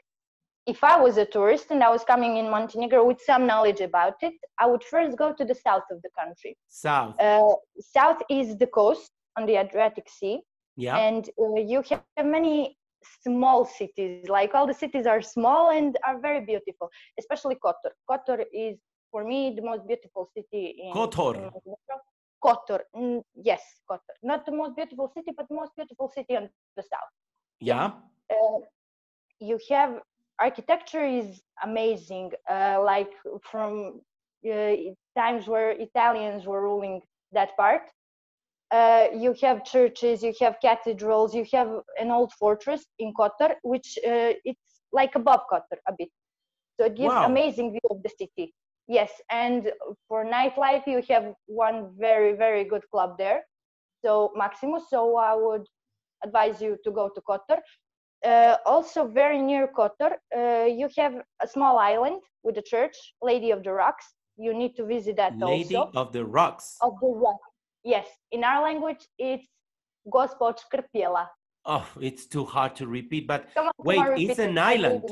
If 0.67 0.83
I 0.83 0.99
was 1.01 1.17
a 1.17 1.25
tourist 1.25 1.67
and 1.71 1.83
I 1.83 1.89
was 1.89 2.03
coming 2.03 2.37
in 2.37 2.49
Montenegro 2.49 3.03
with 3.05 3.19
some 3.21 3.47
knowledge 3.47 3.81
about 3.81 4.15
it, 4.21 4.33
I 4.59 4.67
would 4.67 4.83
first 4.83 5.17
go 5.17 5.33
to 5.33 5.43
the 5.43 5.55
south 5.55 5.83
of 5.89 6.01
the 6.03 6.09
country. 6.19 6.55
South. 6.69 7.19
Uh, 7.19 7.55
south 7.79 8.19
is 8.29 8.57
the 8.57 8.67
coast 8.67 9.09
on 9.37 9.45
the 9.47 9.55
Adriatic 9.57 10.07
Sea. 10.07 10.41
Yeah. 10.77 10.97
And 10.97 11.27
uh, 11.39 11.55
you 11.71 11.83
have 11.89 12.25
many 12.25 12.77
small 13.23 13.65
cities. 13.65 14.29
Like 14.29 14.53
all 14.53 14.67
the 14.67 14.79
cities 14.83 15.07
are 15.07 15.21
small 15.21 15.71
and 15.71 15.97
are 16.07 16.19
very 16.19 16.45
beautiful, 16.45 16.89
especially 17.19 17.55
Kotor. 17.55 17.91
Kotor 18.09 18.43
is, 18.53 18.77
for 19.11 19.23
me, 19.23 19.53
the 19.55 19.63
most 19.63 19.87
beautiful 19.87 20.29
city 20.35 20.63
in 20.83 20.93
Kotor. 20.93 21.35
In 21.37 21.49
Kotor. 22.43 22.81
Mm, 22.95 23.21
yes, 23.35 23.61
Kotor. 23.89 24.15
Not 24.23 24.45
the 24.45 24.51
most 24.51 24.75
beautiful 24.75 25.09
city, 25.15 25.31
but 25.35 25.47
the 25.49 25.55
most 25.55 25.71
beautiful 25.75 26.09
city 26.09 26.35
on 26.37 26.49
the 26.75 26.83
south. 26.83 27.11
Yeah. 27.59 27.91
Uh, 28.31 28.59
you 29.39 29.59
have 29.69 30.01
architecture 30.39 31.05
is 31.05 31.41
amazing. 31.63 32.31
Uh, 32.49 32.81
like 32.83 33.11
from 33.43 34.01
uh, 34.51 34.73
times 35.15 35.47
where 35.47 35.71
Italians 35.71 36.45
were 36.45 36.61
ruling 36.61 37.01
that 37.31 37.55
part. 37.57 37.83
Uh, 38.71 39.07
you 39.13 39.35
have 39.41 39.63
churches, 39.65 40.23
you 40.23 40.33
have 40.39 40.55
cathedrals, 40.61 41.35
you 41.35 41.45
have 41.53 41.69
an 41.99 42.09
old 42.11 42.31
fortress 42.33 42.85
in 42.99 43.13
Kotor, 43.13 43.55
which 43.63 43.97
uh, 44.07 44.33
it's 44.45 44.81
like 44.93 45.15
above 45.15 45.41
Kotor 45.51 45.77
a 45.87 45.93
bit. 45.97 46.09
So 46.79 46.85
it 46.85 46.95
gives 46.95 47.15
Wow. 47.15 47.25
amazing 47.25 47.71
view 47.71 47.87
of 47.91 48.01
the 48.03 48.09
city. 48.17 48.53
Yes, 48.87 49.11
and 49.29 49.71
for 50.07 50.25
nightlife, 50.25 50.85
you 50.87 51.01
have 51.09 51.33
one 51.45 51.91
very, 51.97 52.33
very 52.33 52.63
good 52.63 52.83
club 52.91 53.17
there. 53.17 53.41
So 54.03 54.31
Maximus, 54.35 54.83
so 54.89 55.15
I 55.17 55.35
would 55.35 55.65
advise 56.23 56.61
you 56.61 56.77
to 56.83 56.91
go 56.91 57.09
to 57.09 57.21
Kotor. 57.21 57.59
Uh, 58.25 58.57
also, 58.65 59.07
very 59.07 59.41
near 59.41 59.67
Kotor, 59.67 60.11
uh, 60.35 60.65
you 60.65 60.89
have 60.97 61.13
a 61.41 61.47
small 61.47 61.77
island 61.77 62.21
with 62.43 62.57
a 62.57 62.61
church, 62.61 62.95
Lady 63.21 63.51
of 63.51 63.63
the 63.63 63.71
Rocks. 63.71 64.05
You 64.37 64.53
need 64.53 64.75
to 64.75 64.85
visit 64.85 65.15
that 65.17 65.37
Lady 65.37 65.75
also. 65.75 65.91
of 65.95 66.11
the 66.11 66.25
Rocks. 66.25 66.77
Of 66.81 66.93
the 67.01 67.07
rocks 67.07 67.51
Yes, 67.83 68.05
in 68.31 68.43
our 68.43 68.63
language, 68.63 69.07
it's 69.17 69.47
Gospa 70.07 70.41
od 70.41 70.59
Škrpjela. 70.59 71.27
Oh, 71.65 71.87
it's 71.99 72.27
too 72.27 72.45
hard 72.45 72.75
to 72.75 72.87
repeat, 72.87 73.27
but 73.27 73.45
on, 73.57 73.71
Wait, 73.79 74.29
it's 74.29 74.39
an 74.39 74.57
island. 74.57 75.03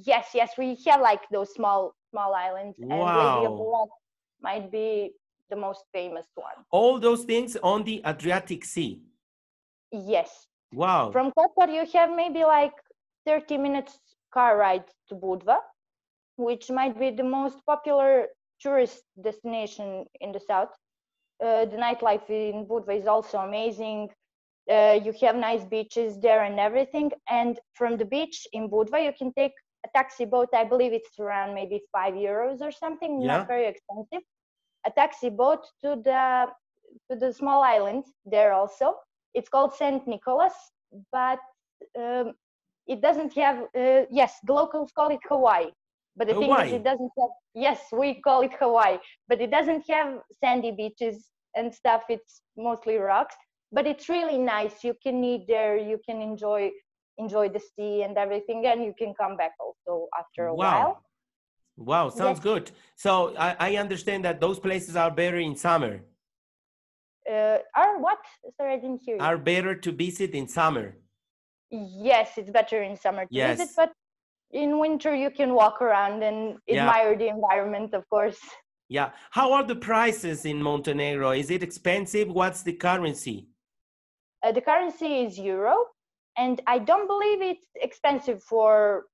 Yes, 0.00 0.28
yes, 0.34 0.52
we 0.56 0.76
have 0.86 1.00
like 1.00 1.20
those 1.30 1.52
small, 1.52 1.94
small 2.10 2.34
islands, 2.34 2.78
and 2.78 2.90
Lady 2.90 3.46
of 3.46 3.52
Wow. 3.52 3.88
Might 4.40 4.72
be 4.72 5.12
the 5.50 5.56
most 5.56 5.84
famous 5.92 6.26
one. 6.34 6.64
all 6.70 6.98
those 6.98 7.24
things 7.24 7.56
on 7.62 7.84
the 7.84 8.00
Adriatic 8.06 8.64
Sea. 8.64 9.00
Yes, 9.92 10.46
Wow. 10.72 11.12
from 11.12 11.30
Kotor 11.32 11.68
you 11.72 11.84
have 11.92 12.10
maybe 12.16 12.44
like 12.44 12.72
30 13.26 13.58
minutes 13.58 13.98
car 14.32 14.56
ride 14.56 14.84
to 15.08 15.14
Budva, 15.14 15.58
which 16.36 16.70
might 16.70 16.98
be 16.98 17.10
the 17.10 17.22
most 17.24 17.58
popular 17.66 18.28
tourist 18.60 19.02
destination 19.22 20.06
in 20.20 20.32
the 20.32 20.40
south. 20.40 20.70
Uh, 21.44 21.66
the 21.66 21.76
nightlife 21.76 22.28
in 22.30 22.64
Budva 22.66 22.96
is 22.98 23.06
also 23.06 23.38
amazing. 23.38 24.08
Uh, 24.70 24.98
you 25.04 25.12
have 25.20 25.36
nice 25.36 25.64
beaches 25.64 26.18
there 26.20 26.44
and 26.44 26.58
everything. 26.58 27.10
And 27.28 27.60
from 27.74 27.96
the 27.98 28.04
beach 28.06 28.46
in 28.52 28.70
Budva, 28.70 29.04
you 29.04 29.12
can 29.12 29.32
take 29.34 29.52
a 29.86 29.88
taxi 29.94 30.24
boat. 30.24 30.48
I 30.54 30.64
believe 30.64 30.92
it's 30.92 31.18
around 31.18 31.54
maybe 31.54 31.82
five 31.92 32.14
euros 32.14 32.60
or 32.60 32.72
something, 32.72 33.20
Yeah. 33.20 33.38
not 33.38 33.46
very 33.46 33.66
expensive. 33.66 34.22
A 34.86 34.90
taxi 34.90 35.30
boat 35.30 35.62
to 35.82 35.96
the 36.08 36.48
to 37.10 37.16
the 37.16 37.32
small 37.32 37.62
island 37.62 38.04
there 38.24 38.52
also. 38.52 38.96
It's 39.34 39.48
called 39.48 39.72
Saint 39.74 40.06
Nicholas, 40.06 40.54
but 41.10 41.38
um, 41.98 42.34
it 42.86 43.00
doesn't 43.00 43.32
have. 43.34 43.58
Uh, 43.76 44.02
yes, 44.10 44.38
the 44.44 44.52
locals 44.52 44.90
call 44.92 45.10
it 45.10 45.20
Hawaii, 45.28 45.70
but 46.16 46.26
the 46.28 46.34
thing 46.34 46.50
is, 46.58 46.72
it 46.72 46.84
doesn't 46.84 47.12
have. 47.18 47.30
Yes, 47.54 47.80
we 47.92 48.20
call 48.20 48.42
it 48.42 48.52
Hawaii, 48.58 48.98
but 49.28 49.40
it 49.40 49.50
doesn't 49.50 49.84
have 49.88 50.20
sandy 50.40 50.70
beaches 50.70 51.30
and 51.56 51.72
stuff. 51.74 52.02
It's 52.08 52.42
mostly 52.56 52.96
rocks, 52.96 53.36
but 53.70 53.86
it's 53.86 54.08
really 54.08 54.38
nice. 54.38 54.84
You 54.84 54.94
can 55.02 55.22
eat 55.24 55.44
there. 55.48 55.76
You 55.76 55.98
can 56.06 56.20
enjoy 56.20 56.70
enjoy 57.22 57.46
the 57.56 57.62
sea 57.72 57.94
and 58.06 58.14
everything, 58.24 58.60
and 58.70 58.78
you 58.88 58.94
can 59.02 59.12
come 59.22 59.34
back 59.42 59.54
also 59.64 59.92
after 60.20 60.42
a 60.46 60.54
Wow. 60.54 60.78
while. 60.78 60.92
Wow, 61.76 62.06
sounds 62.10 62.38
Yes. 62.38 62.48
good. 62.50 62.64
So 63.04 63.12
I, 63.46 63.50
I 63.68 63.70
understand 63.84 64.20
that 64.26 64.40
those 64.44 64.58
places 64.66 64.94
are 65.02 65.10
better 65.22 65.38
in 65.48 65.54
summer, 65.66 65.94
Uh, 67.34 67.58
are 67.80 67.92
what? 68.06 68.18
Sorry, 68.56 68.72
I 68.76 68.80
didn't 68.84 69.00
hear 69.06 69.16
you. 69.16 69.22
are 69.28 69.38
better 69.52 69.72
to 69.84 69.90
visit 70.06 70.30
in 70.40 70.46
summer. 70.48 70.86
Yes, 72.10 72.28
it's 72.38 72.50
better 72.50 72.78
in 72.88 72.96
summer 73.04 73.24
to 73.24 73.34
Yes. 73.42 73.58
visit, 73.58 73.70
but 73.76 73.90
in 74.62 74.70
winter 74.84 75.12
you 75.24 75.30
can 75.38 75.50
walk 75.54 75.76
around 75.80 76.22
and 76.28 76.38
Yeah. 76.66 76.82
admire 76.82 77.16
the 77.22 77.28
environment, 77.36 77.94
of 77.94 78.02
course. 78.14 78.40
Yeah. 78.88 79.08
How 79.38 79.48
are 79.56 79.66
the 79.72 79.76
prices 79.76 80.44
in 80.44 80.58
Montenegro? 80.62 81.30
Is 81.42 81.48
it 81.56 81.62
expensive? 81.62 82.28
What's 82.40 82.62
the 82.68 82.74
currency? 82.86 83.36
Uh, 84.42 84.52
the 84.52 84.60
currency 84.60 85.10
is 85.24 85.38
euro, 85.38 85.76
and 86.36 86.60
I 86.66 86.78
don't 86.78 87.06
believe 87.06 87.42
it's 87.42 87.66
expensive 87.76 88.42
for 88.42 89.04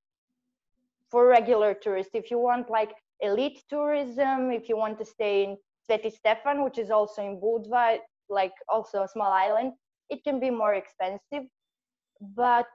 for 1.11 1.27
regular 1.27 1.73
tourists. 1.73 2.11
If 2.13 2.29
you 2.31 2.39
want 2.39 2.69
like 2.69 2.93
elite 3.21 3.63
tourism, 3.69 4.51
if 4.51 4.69
you 4.69 4.77
want 4.77 4.97
to 4.99 5.05
stay 5.05 5.43
in 5.43 5.57
Sveti 5.89 6.11
Stefan, 6.11 6.63
which 6.63 6.77
is 6.77 6.91
also 6.91 7.21
in 7.23 7.39
Budva, 7.41 7.97
like 8.29 8.53
also 8.69 9.03
a 9.03 9.07
small 9.07 9.31
island, 9.31 9.73
it 10.09 10.23
can 10.23 10.39
be 10.39 10.49
more 10.49 10.75
expensive, 10.75 11.49
but 12.35 12.67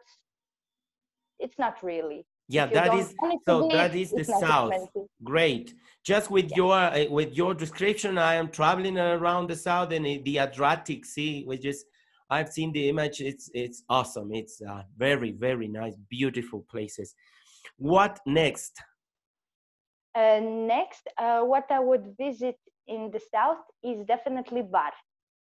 it's 1.38 1.58
not 1.58 1.82
really. 1.82 2.26
Yeah, 2.48 2.66
that 2.66 2.72
is 2.72 2.74
you 2.74 2.74
that 2.74 2.86
don't 2.86 2.98
is 3.00 3.14
want 3.18 3.32
it 3.34 3.38
to 3.46 3.52
so 3.52 3.68
be, 3.68 3.74
that 3.74 3.94
is 3.94 4.10
the 4.10 4.24
south. 4.24 4.72
expensive. 4.72 5.08
Great. 5.22 5.74
Just 6.04 6.30
with 6.30 6.50
your 6.54 6.74
uh, 6.74 7.06
with 7.08 7.32
your 7.34 7.54
description, 7.54 8.18
I 8.18 8.34
am 8.34 8.48
traveling 8.48 8.98
around 8.98 9.48
the 9.48 9.56
south 9.56 9.92
and 9.92 10.04
the 10.04 10.38
Adriatic 10.38 11.06
Sea, 11.06 11.44
which 11.44 11.64
is 11.64 11.86
I've 12.30 12.48
seen 12.48 12.72
the 12.72 12.88
image. 12.88 13.20
It's 13.20 13.50
it's 13.54 13.82
awesome. 13.88 14.32
It's 14.32 14.60
uh, 14.62 14.82
very 14.96 15.32
very 15.32 15.68
nice, 15.68 15.94
beautiful 16.08 16.64
places. 16.70 17.14
What 17.76 18.20
next? 18.26 18.72
Uh, 20.14 20.40
next, 20.40 21.08
uh, 21.18 21.40
what 21.42 21.64
I 21.70 21.80
would 21.80 22.14
visit 22.16 22.56
in 22.86 23.10
the 23.10 23.20
south 23.32 23.58
is 23.82 24.04
definitely 24.06 24.62
Bar. 24.62 24.92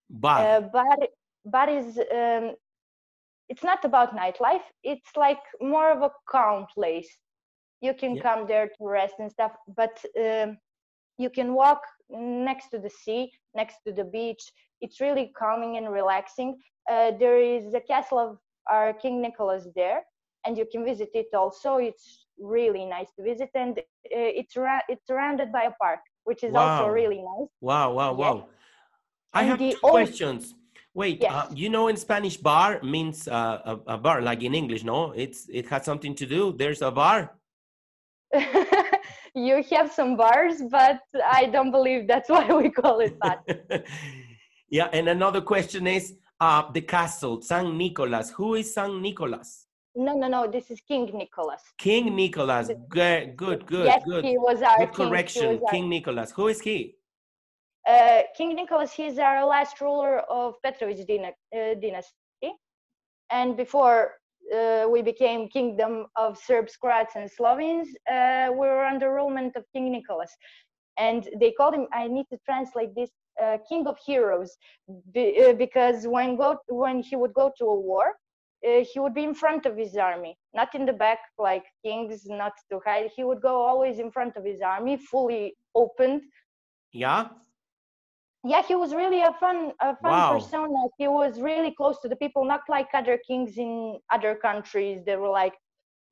Bar. 0.09 0.45
Uh, 0.45 0.61
bar, 0.61 0.97
bar 1.45 1.69
is 1.69 1.97
um, 1.97 2.55
it's 3.47 3.63
not 3.63 3.85
about 3.85 4.15
nightlife. 4.15 4.63
It's 4.83 5.15
like 5.15 5.41
more 5.61 5.91
of 5.91 6.01
a 6.01 6.11
calm 6.27 6.65
place. 6.73 7.09
You 7.81 7.93
can 7.93 8.15
Yeah. 8.15 8.23
come 8.23 8.47
there 8.47 8.67
to 8.67 8.87
rest 8.87 9.15
and 9.19 9.31
stuff, 9.31 9.51
but 9.67 10.03
um, 10.19 10.57
you 11.17 11.29
can 11.29 11.53
walk 11.53 11.81
next 12.09 12.69
to 12.69 12.79
the 12.79 12.89
sea, 12.89 13.31
next 13.55 13.77
to 13.85 13.91
the 13.93 14.03
beach. 14.03 14.43
It's 14.81 14.99
really 14.99 15.31
calming 15.37 15.77
and 15.77 15.91
relaxing. 15.91 16.57
Uh, 16.91 17.11
there 17.19 17.39
is 17.41 17.73
a 17.73 17.79
castle 17.81 18.19
of 18.19 18.37
our 18.69 18.93
King 18.93 19.21
Nicholas 19.21 19.67
there, 19.75 20.01
and 20.45 20.57
you 20.57 20.65
can 20.71 20.83
visit 20.85 21.09
it 21.13 21.27
also. 21.33 21.77
It's 21.77 22.27
really 22.39 22.85
nice 22.85 23.09
to 23.17 23.23
visit, 23.23 23.49
and 23.55 23.77
uh, 23.79 23.83
it's 24.41 24.55
ra- 24.55 24.85
it's 24.89 25.05
surrounded 25.07 25.51
by 25.51 25.63
a 25.63 25.71
park, 25.81 25.99
which 26.25 26.43
is 26.43 26.53
also 26.53 26.87
really 26.87 27.21
nice. 27.33 27.49
Wow, 27.61 27.93
wow, 27.93 28.11
yes. 28.11 28.19
wow. 28.19 28.47
I 29.33 29.41
And 29.41 29.49
have 29.49 29.59
the 29.59 29.71
two 29.71 29.79
old- 29.83 29.91
questions. 29.93 30.53
Wait, 30.93 31.19
Yes. 31.21 31.31
uh, 31.33 31.47
you 31.53 31.69
know 31.69 31.89
in 31.89 31.97
Spanish 31.97 32.37
bar 32.37 32.79
means 32.81 33.27
uh, 33.27 33.59
a, 33.65 33.95
a 33.95 33.97
bar, 33.97 34.21
like 34.21 34.41
in 34.43 34.53
English, 34.55 34.83
no? 34.85 35.11
It's 35.11 35.39
it 35.49 35.67
has 35.69 35.83
something 35.83 36.15
to 36.15 36.25
do. 36.25 36.53
There's 36.53 36.81
a 36.81 36.91
bar. 36.91 37.19
you 39.35 39.63
have 39.71 39.91
some 39.91 40.15
bars, 40.15 40.61
but 40.71 40.99
I 41.25 41.45
don't 41.47 41.71
believe 41.71 42.07
that's 42.07 42.29
why 42.35 42.47
we 42.53 42.69
call 42.69 42.99
it 43.01 43.19
bar. 43.19 43.43
yeah, 44.69 44.87
and 44.93 45.07
another 45.09 45.41
question 45.41 45.85
is 45.87 46.13
uh, 46.39 46.71
the 46.71 46.81
castle, 46.81 47.41
San 47.41 47.77
Nicolas. 47.77 48.31
Who 48.31 48.55
is 48.55 48.73
San 48.73 49.01
Nicolas? 49.01 49.67
No, 49.95 50.13
no, 50.13 50.27
no. 50.27 50.47
This 50.51 50.71
is 50.71 50.81
King 50.81 51.09
Nicholas. 51.13 51.61
King 51.77 52.15
Nicholas. 52.15 52.69
Good, 52.89 53.35
good, 53.37 53.65
good, 53.65 53.85
yes, 53.85 54.03
good. 54.05 54.25
he 54.25 54.37
was 54.37 54.61
our 54.61 54.77
Good 54.79 54.93
king. 54.93 55.07
Correction. 55.07 55.59
our- 55.63 55.71
King 55.71 55.89
Nicholas. 55.89 56.31
Who 56.31 56.47
is 56.47 56.59
he? 56.61 56.95
uh, 57.87 58.23
King 58.35 58.55
Nicholas, 58.55 58.91
he's 58.91 59.19
our 59.19 59.45
last 59.45 59.79
ruler 59.79 60.19
of 60.21 60.55
Petrovic 60.63 61.05
dyna- 61.07 61.33
uh, 61.55 61.75
dynasty. 61.79 62.51
And 63.31 63.55
before 63.55 64.13
uh, 64.53 64.87
we 64.89 65.01
became 65.01 65.47
Kingdom 65.49 66.05
of 66.15 66.37
Serbs, 66.37 66.75
Croats, 66.77 67.15
and 67.15 67.29
Slovenes, 67.29 67.87
uh, 68.11 68.49
we 68.51 68.59
were 68.59 68.85
under 68.85 69.13
rulement 69.13 69.55
of 69.55 69.63
King 69.73 69.91
Nicholas. 69.91 70.31
And 70.97 71.27
they 71.39 71.51
called 71.51 71.73
him, 71.75 71.87
I 71.93 72.07
need 72.07 72.25
to 72.31 72.37
translate 72.45 72.95
this, 72.95 73.09
uh, 73.41 73.57
King 73.67 73.85
of 73.87 73.97
Heroes, 74.05 74.55
be, 75.13 75.43
uh, 75.43 75.53
because 75.53 76.07
when, 76.07 76.37
go, 76.37 76.57
when 76.67 77.01
he 77.01 77.15
would 77.15 77.33
go 77.33 77.51
to 77.57 77.65
a 77.65 77.79
war, 77.79 78.13
uh, 78.65 78.83
he 78.91 78.99
would 78.99 79.13
be 79.13 79.23
in 79.23 79.35
front 79.35 79.65
of 79.65 79.75
his 79.77 79.95
army, 79.97 80.37
not 80.53 80.73
in 80.73 80.85
the 80.85 80.93
back 80.93 81.19
like 81.37 81.65
kings, 81.83 82.25
not 82.25 82.53
to 82.71 82.79
hide. 82.85 83.09
He 83.15 83.23
would 83.23 83.41
go 83.41 83.61
always 83.61 83.99
in 83.99 84.09
front 84.11 84.37
of 84.37 84.45
his 84.45 84.61
army, 84.61 84.97
fully 84.97 85.55
opened, 85.75 86.21
Yeah. 86.91 87.27
Yeah 88.51 88.61
he 88.69 88.75
was 88.75 88.93
really 88.93 89.21
a 89.21 89.33
fun 89.43 89.59
a 89.81 89.95
fun 90.03 90.11
Wow. 90.11 90.31
persona 90.37 90.81
he 90.97 91.07
was 91.07 91.41
really 91.49 91.71
close 91.79 91.97
to 92.01 92.07
the 92.07 92.15
people 92.23 92.41
not 92.45 92.61
like 92.69 92.87
other 92.93 93.17
kings 93.27 93.57
in 93.57 93.71
other 94.15 94.33
countries 94.47 94.97
they 95.05 95.15
were 95.23 95.33
like 95.43 95.55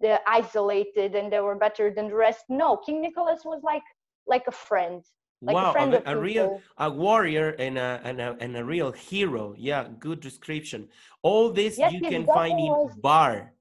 they're 0.02 0.24
isolated 0.28 1.16
and 1.16 1.32
they 1.32 1.40
were 1.48 1.56
better 1.66 1.86
than 1.96 2.08
the 2.10 2.16
rest 2.16 2.44
no 2.50 2.70
king 2.86 2.98
nicholas 3.02 3.42
was 3.46 3.62
like 3.72 3.88
like 4.34 4.46
a 4.48 4.52
friend 4.68 5.00
like 5.42 5.56
wow, 5.56 5.70
a 5.70 5.74
friend 5.74 5.94
a, 5.94 6.12
a 6.14 6.16
real 6.30 6.62
a 6.78 6.90
warrior 6.90 7.50
and 7.66 7.78
a, 7.78 7.90
and 8.08 8.18
a 8.22 8.30
and 8.40 8.56
a 8.56 8.64
real 8.64 8.92
hero. 8.94 9.54
Yeah, 9.58 9.82
good 10.00 10.22
description. 10.22 10.88
All 11.22 11.46
this 11.52 11.78
Yes, 11.78 11.92
you 11.92 12.00
can 12.14 12.26
find 12.26 12.58
in 12.58 12.72
was- 12.72 12.96
bar. 13.08 13.52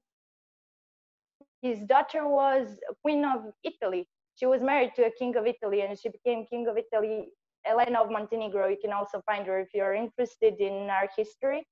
his 1.61 1.79
daughter 1.93 2.23
was 2.27 2.65
a 2.91 2.95
queen 3.03 3.21
of 3.25 3.39
italy 3.71 4.01
she 4.39 4.45
was 4.45 4.61
married 4.61 4.91
to 4.95 5.01
a 5.05 5.11
king 5.19 5.35
of 5.39 5.45
italy 5.53 5.79
and 5.81 5.91
she 6.01 6.09
became 6.17 6.39
king 6.53 6.63
of 6.71 6.75
italy 6.85 7.17
elena 7.65 8.01
of 8.01 8.11
montenegro 8.11 8.67
you 8.67 8.77
can 8.81 8.91
also 8.91 9.21
find 9.25 9.45
her 9.47 9.59
if 9.59 9.69
you're 9.73 9.93
interested 9.93 10.55
in 10.59 10.89
our 10.89 11.07
history 11.17 11.65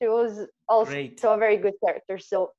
she 0.00 0.08
was 0.08 0.46
also 0.68 0.90
Great. 0.90 1.22
a 1.24 1.36
very 1.36 1.56
good 1.56 1.74
character 1.84 2.18
so 2.18 2.50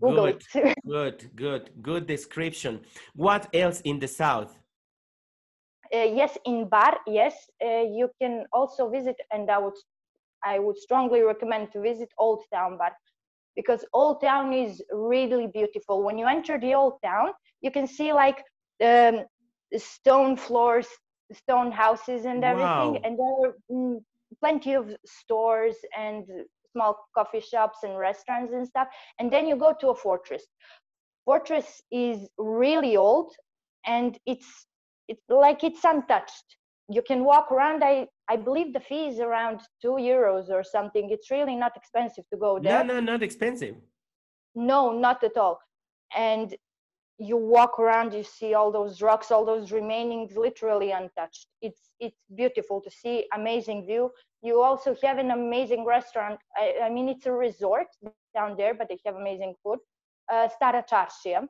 google 0.00 0.26
Good, 0.26 0.42
it 0.64 0.76
good, 0.86 1.30
good, 1.34 1.70
good 1.82 2.06
description. 2.06 2.80
What 3.14 3.48
else 3.54 3.80
in 3.82 3.98
the 3.98 4.08
south? 4.08 4.58
Uh, 5.94 5.98
yes, 5.98 6.36
in 6.44 6.68
Bar, 6.68 6.98
yes, 7.06 7.34
uh, 7.64 7.82
you 7.82 8.10
can 8.20 8.46
also 8.52 8.88
visit, 8.88 9.16
and 9.32 9.50
I 9.50 9.58
would, 9.58 9.74
I 10.44 10.58
would 10.58 10.76
strongly 10.76 11.22
recommend 11.22 11.72
to 11.72 11.80
visit 11.80 12.08
Old 12.18 12.42
Town 12.52 12.78
Bar, 12.78 12.92
because 13.54 13.84
Old 13.92 14.20
Town 14.20 14.52
is 14.52 14.82
really 14.90 15.46
beautiful. 15.46 16.02
When 16.02 16.18
you 16.18 16.26
enter 16.26 16.58
the 16.58 16.74
Old 16.74 16.94
Town, 17.02 17.28
you 17.60 17.70
can 17.70 17.86
see 17.86 18.12
like 18.12 18.42
um, 18.82 19.20
stone 19.76 20.36
floors, 20.36 20.88
stone 21.32 21.72
houses, 21.72 22.24
and 22.24 22.44
everything, 22.44 22.92
Wow. 22.94 23.00
and 23.04 23.18
there 23.18 23.50
are 23.50 23.54
mm, 23.70 24.00
plenty 24.40 24.74
of 24.74 24.94
stores 25.06 25.76
and 25.96 26.24
small 26.72 26.98
coffee 27.14 27.40
shops 27.40 27.78
and 27.84 27.96
restaurants 27.98 28.52
and 28.52 28.66
stuff. 28.66 28.88
And 29.18 29.32
then 29.32 29.46
you 29.46 29.56
go 29.56 29.72
to 29.80 29.88
a 29.88 29.94
fortress. 29.94 30.44
Fortress 31.24 31.80
is 31.90 32.28
really 32.38 32.96
old, 32.96 33.32
and 33.86 34.18
it's 34.26 34.66
it's 35.08 35.22
like 35.28 35.62
it's 35.64 35.84
untouched 35.84 36.56
you 36.90 37.02
can 37.02 37.24
walk 37.24 37.50
around 37.50 37.82
i 37.82 38.06
i 38.28 38.36
believe 38.36 38.72
the 38.72 38.80
fee 38.80 39.06
is 39.08 39.18
around 39.20 39.60
two 39.80 39.96
euros 39.98 40.50
or 40.50 40.62
something 40.62 41.10
it's 41.10 41.30
really 41.30 41.56
not 41.56 41.72
expensive 41.76 42.24
to 42.32 42.38
go 42.38 42.58
there. 42.58 42.84
No, 42.84 42.94
no, 42.94 43.00
not 43.12 43.22
expensive. 43.22 43.76
no 44.54 44.92
not 44.98 45.22
at 45.24 45.36
all 45.36 45.58
and 46.16 46.54
you 47.18 47.36
walk 47.36 47.78
around 47.78 48.12
you 48.12 48.24
see 48.24 48.54
all 48.54 48.72
those 48.72 49.00
rocks 49.00 49.30
all 49.30 49.44
those 49.44 49.70
remainings 49.70 50.36
literally 50.36 50.90
untouched. 50.90 51.46
It's 51.62 51.90
it's 52.00 52.22
beautiful 52.34 52.80
to 52.80 52.90
see 52.90 53.26
amazing 53.34 53.86
view. 53.86 54.10
You 54.42 54.60
also 54.60 54.96
have 55.02 55.18
an 55.18 55.30
amazing 55.30 55.84
restaurant. 55.84 56.40
I, 56.56 56.74
I 56.84 56.90
mean 56.90 57.08
it's 57.08 57.26
a 57.26 57.32
resort 57.32 57.86
down 58.34 58.56
there 58.56 58.74
but 58.74 58.88
they 58.88 58.98
have 59.06 59.16
amazing 59.16 59.54
food. 59.62 59.78
Uh, 60.32 60.48
stara 60.48 60.82
Čaršija. 60.90 61.46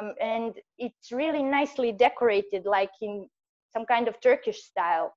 um, 0.00 0.12
and 0.20 0.54
it's 0.76 1.10
really 1.10 1.42
nicely 1.42 1.92
decorated 1.92 2.66
like 2.66 2.90
in 3.00 3.28
some 3.74 3.86
kind 3.86 4.08
of 4.08 4.20
turkish 4.20 4.62
style. 4.62 5.14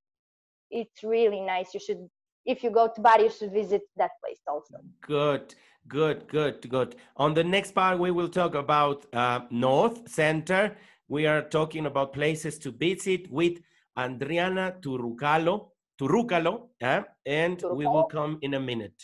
It's 0.71 1.03
really 1.03 1.41
nice. 1.41 1.73
You 1.73 1.79
should 1.79 2.07
if 2.45 2.63
you 2.63 2.71
go 2.71 2.87
to 2.93 3.01
Bari, 3.01 3.23
you 3.23 3.29
should 3.29 3.51
visit 3.51 3.81
that 3.97 4.11
place 4.23 4.39
also. 4.47 4.75
Good, 5.01 5.55
good, 5.89 6.27
good, 6.27 6.69
good. 6.69 6.95
On 7.17 7.33
the 7.33 7.43
next 7.43 7.71
part, 7.71 7.99
we 7.99 8.11
will 8.11 8.29
talk 8.29 8.55
about 8.55 9.05
uh, 9.13 9.41
North 9.49 10.07
Center. 10.07 10.77
We 11.07 11.25
are 11.25 11.41
talking 11.41 11.87
about 11.87 12.13
places 12.13 12.59
to 12.59 12.71
visit 12.71 13.29
with 13.29 13.59
Adriana 13.97 14.75
Turrucalo, 14.79 15.71
Turrucalo, 15.99 16.69
eh? 16.79 17.01
and 17.25 17.61
we 17.73 17.85
will 17.85 18.05
come 18.05 18.37
in 18.41 18.53
a 18.53 18.59
minute. 18.59 19.03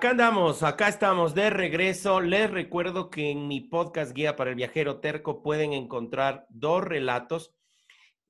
Acá 0.00 0.12
andamos, 0.12 0.62
acá 0.62 0.88
estamos 0.88 1.34
de 1.34 1.50
regreso. 1.50 2.22
Les 2.22 2.50
recuerdo 2.50 3.10
que 3.10 3.32
en 3.32 3.46
mi 3.46 3.60
podcast 3.60 4.12
Guía 4.12 4.34
para 4.34 4.48
el 4.48 4.56
Viajero 4.56 4.98
Terco 4.98 5.42
pueden 5.42 5.74
encontrar 5.74 6.46
dos 6.48 6.82
relatos. 6.82 7.54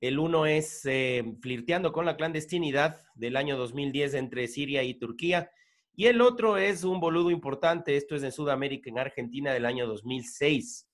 El 0.01 0.19
uno 0.19 0.45
es 0.45 0.81
eh, 0.83 1.23
Flirteando 1.41 1.93
con 1.93 2.05
la 2.05 2.17
clandestinidad 2.17 3.01
del 3.15 3.37
año 3.37 3.55
2010 3.55 4.15
entre 4.15 4.49
Siria 4.49 4.83
y 4.83 4.95
Turquía. 4.95 5.49
Y 5.95 6.07
el 6.07 6.19
otro 6.19 6.57
es 6.57 6.83
un 6.83 6.99
boludo 6.99 7.31
importante, 7.31 7.95
esto 7.95 8.17
es 8.17 8.23
en 8.23 8.33
Sudamérica, 8.33 8.89
en 8.89 8.99
Argentina 8.99 9.53
del 9.53 9.65
año 9.65 9.87
2006. 9.87 10.89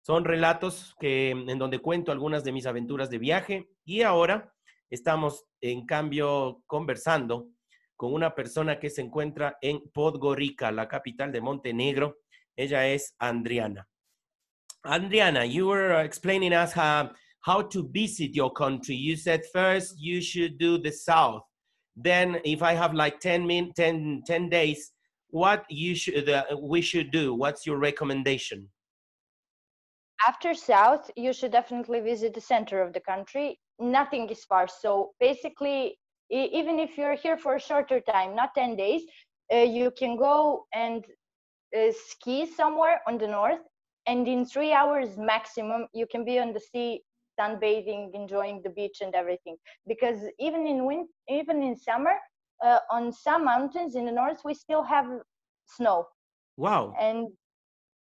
Son 0.00 0.24
relatos 0.24 0.94
que, 1.00 1.30
en 1.30 1.58
donde 1.58 1.80
cuento 1.80 2.12
algunas 2.12 2.44
de 2.44 2.52
mis 2.52 2.66
aventuras 2.66 3.10
de 3.10 3.18
viaje 3.18 3.68
y 3.84 4.02
ahora 4.02 4.54
estamos 4.90 5.44
en 5.60 5.86
cambio 5.86 6.62
conversando 6.68 7.48
con 7.96 8.12
una 8.12 8.34
persona 8.34 8.78
que 8.78 8.90
se 8.90 9.02
encuentra 9.02 9.58
en 9.60 9.80
Podgorica, 9.92 10.72
la 10.72 10.88
capital 10.88 11.32
de 11.32 11.40
Montenegro. 11.40 12.18
Ella 12.56 12.86
es 12.88 13.14
Andriana. 13.18 13.86
Andriana, 14.84 15.44
you 15.46 15.66
were 15.66 16.04
explaining 16.04 16.52
us 16.52 16.72
how, 16.72 17.10
how 17.40 17.62
to 17.62 17.88
visit 17.90 18.34
your 18.34 18.52
country. 18.52 18.94
You 18.94 19.16
said 19.16 19.42
first 19.52 19.94
you 19.98 20.20
should 20.20 20.58
do 20.58 20.78
the 20.78 20.92
south. 20.92 21.42
Then 21.96 22.40
if 22.44 22.62
I 22.62 22.74
have 22.74 22.94
like 22.94 23.20
10 23.20 23.46
min 23.46 23.72
10, 23.74 24.22
10 24.26 24.48
days, 24.48 24.92
what 25.28 25.64
you 25.68 25.94
should 25.94 26.28
uh, 26.28 26.44
we 26.60 26.80
should 26.80 27.10
do? 27.10 27.34
What's 27.34 27.66
your 27.66 27.78
recommendation? 27.78 28.68
after 30.26 30.54
south 30.54 31.10
you 31.16 31.32
should 31.32 31.52
definitely 31.52 32.00
visit 32.00 32.34
the 32.34 32.40
center 32.40 32.80
of 32.80 32.92
the 32.92 33.00
country 33.00 33.58
nothing 33.78 34.28
is 34.28 34.44
far 34.44 34.66
so 34.68 35.10
basically 35.20 35.98
even 36.30 36.78
if 36.78 36.96
you're 36.96 37.14
here 37.14 37.36
for 37.36 37.54
a 37.56 37.60
shorter 37.60 38.00
time 38.00 38.34
not 38.34 38.54
10 38.54 38.76
days 38.76 39.02
uh, 39.52 39.56
you 39.58 39.90
can 39.90 40.16
go 40.16 40.64
and 40.74 41.04
uh, 41.76 41.90
ski 41.92 42.46
somewhere 42.46 43.00
on 43.06 43.18
the 43.18 43.26
north 43.26 43.60
and 44.06 44.26
in 44.28 44.44
three 44.44 44.72
hours 44.72 45.16
maximum 45.16 45.86
you 45.92 46.06
can 46.06 46.24
be 46.24 46.38
on 46.38 46.52
the 46.52 46.60
sea 46.60 47.02
sunbathing 47.38 48.10
enjoying 48.14 48.60
the 48.62 48.70
beach 48.70 48.98
and 49.00 49.14
everything. 49.14 49.56
Because 49.86 50.18
even 50.38 50.66
in 50.66 50.84
win- 50.86 51.08
even 51.28 51.62
in 51.62 51.76
summer 51.76 52.14
uh, 52.64 52.78
on 52.90 53.12
some 53.12 53.44
mountains 53.44 53.94
in 53.94 54.04
the 54.06 54.12
north 54.12 54.40
we 54.44 54.54
still 54.54 54.82
have 54.82 55.06
snow. 55.66 56.06
Wow, 56.56 56.94
and 57.00 57.28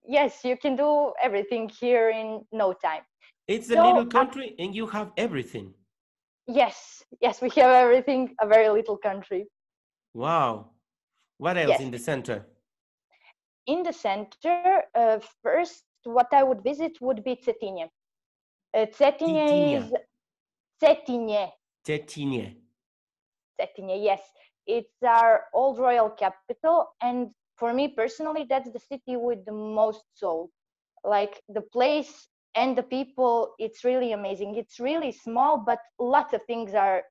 yes 0.07 0.43
you 0.43 0.57
can 0.57 0.75
do 0.75 1.13
everything 1.21 1.69
here 1.69 2.09
in 2.09 2.41
no 2.51 2.73
time. 2.73 3.03
It's 3.47 3.69
a 3.69 3.75
little 3.75 4.05
af- 4.05 4.05
country 4.05 4.55
and 4.59 4.75
you 4.75 4.87
have 4.87 5.11
everything. 5.17 5.73
Yes, 6.47 7.03
yes, 7.21 7.41
we 7.41 7.49
have 7.55 7.71
everything. 7.71 8.35
A 8.41 8.47
very 8.47 8.69
little 8.69 8.97
country. 8.97 9.47
Wow. 10.13 10.71
What 11.37 11.57
else 11.57 11.69
Yes. 11.69 11.81
in 11.81 11.91
the 11.91 11.99
center? 11.99 12.45
In 13.65 13.83
the 13.83 13.93
center, 13.93 14.83
uh, 14.93 15.19
first, 15.41 15.83
what 16.03 16.27
I 16.33 16.43
would 16.43 16.61
visit 16.63 16.99
would 17.01 17.23
be 17.23 17.35
Cetinje. 17.35 17.89
Uh, 18.73 18.85
Cetinje 18.87 19.47
Cetinje. 19.47 19.77
is 19.77 19.93
Cetinje. 20.81 21.51
Cetinje. 21.85 22.55
Cetinje, 23.59 24.03
yes. 24.03 24.21
It's 24.65 25.01
our 25.03 25.45
old 25.53 25.77
royal 25.79 26.09
capital, 26.09 26.87
and 27.01 27.31
for 27.57 27.73
me 27.73 27.87
personally, 27.89 28.45
that's 28.49 28.69
the 28.71 28.79
city 28.79 29.15
with 29.17 29.45
the 29.45 29.51
most 29.51 30.03
soul. 30.13 30.49
Like 31.03 31.41
the 31.49 31.61
place 31.61 32.29
and 32.55 32.77
the 32.77 32.83
people, 32.83 33.53
it's 33.59 33.83
really 33.83 34.11
amazing. 34.13 34.55
It's 34.55 34.79
really 34.79 35.11
small, 35.11 35.57
but 35.57 35.79
lots 35.99 36.33
of 36.33 36.43
things 36.43 36.73
are 36.73 37.03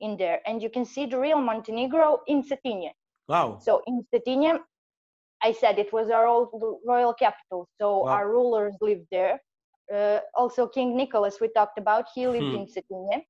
in 0.00 0.16
there, 0.16 0.40
and 0.46 0.62
you 0.62 0.70
can 0.70 0.84
see 0.84 1.06
the 1.06 1.18
real 1.18 1.40
Montenegro 1.40 2.20
in 2.26 2.42
Cetinje. 2.42 2.92
Wow. 3.28 3.58
So 3.58 3.82
in 3.86 4.04
Cetinje, 4.12 4.60
I 5.42 5.52
said 5.52 5.78
it 5.78 5.92
was 5.92 6.10
our 6.10 6.26
old 6.26 6.48
royal 6.86 7.14
capital, 7.14 7.68
so 7.80 8.04
Wow. 8.04 8.12
our 8.12 8.30
rulers 8.30 8.76
lived 8.80 9.06
there. 9.10 9.40
Uh, 9.92 10.20
also, 10.34 10.66
King 10.68 10.96
Nicholas, 10.96 11.40
we 11.40 11.48
talked 11.48 11.78
about, 11.78 12.06
he 12.14 12.26
lived 12.26 12.52
Hmm. 12.52 12.54
in 12.54 12.66
Cetinje. 12.66 13.24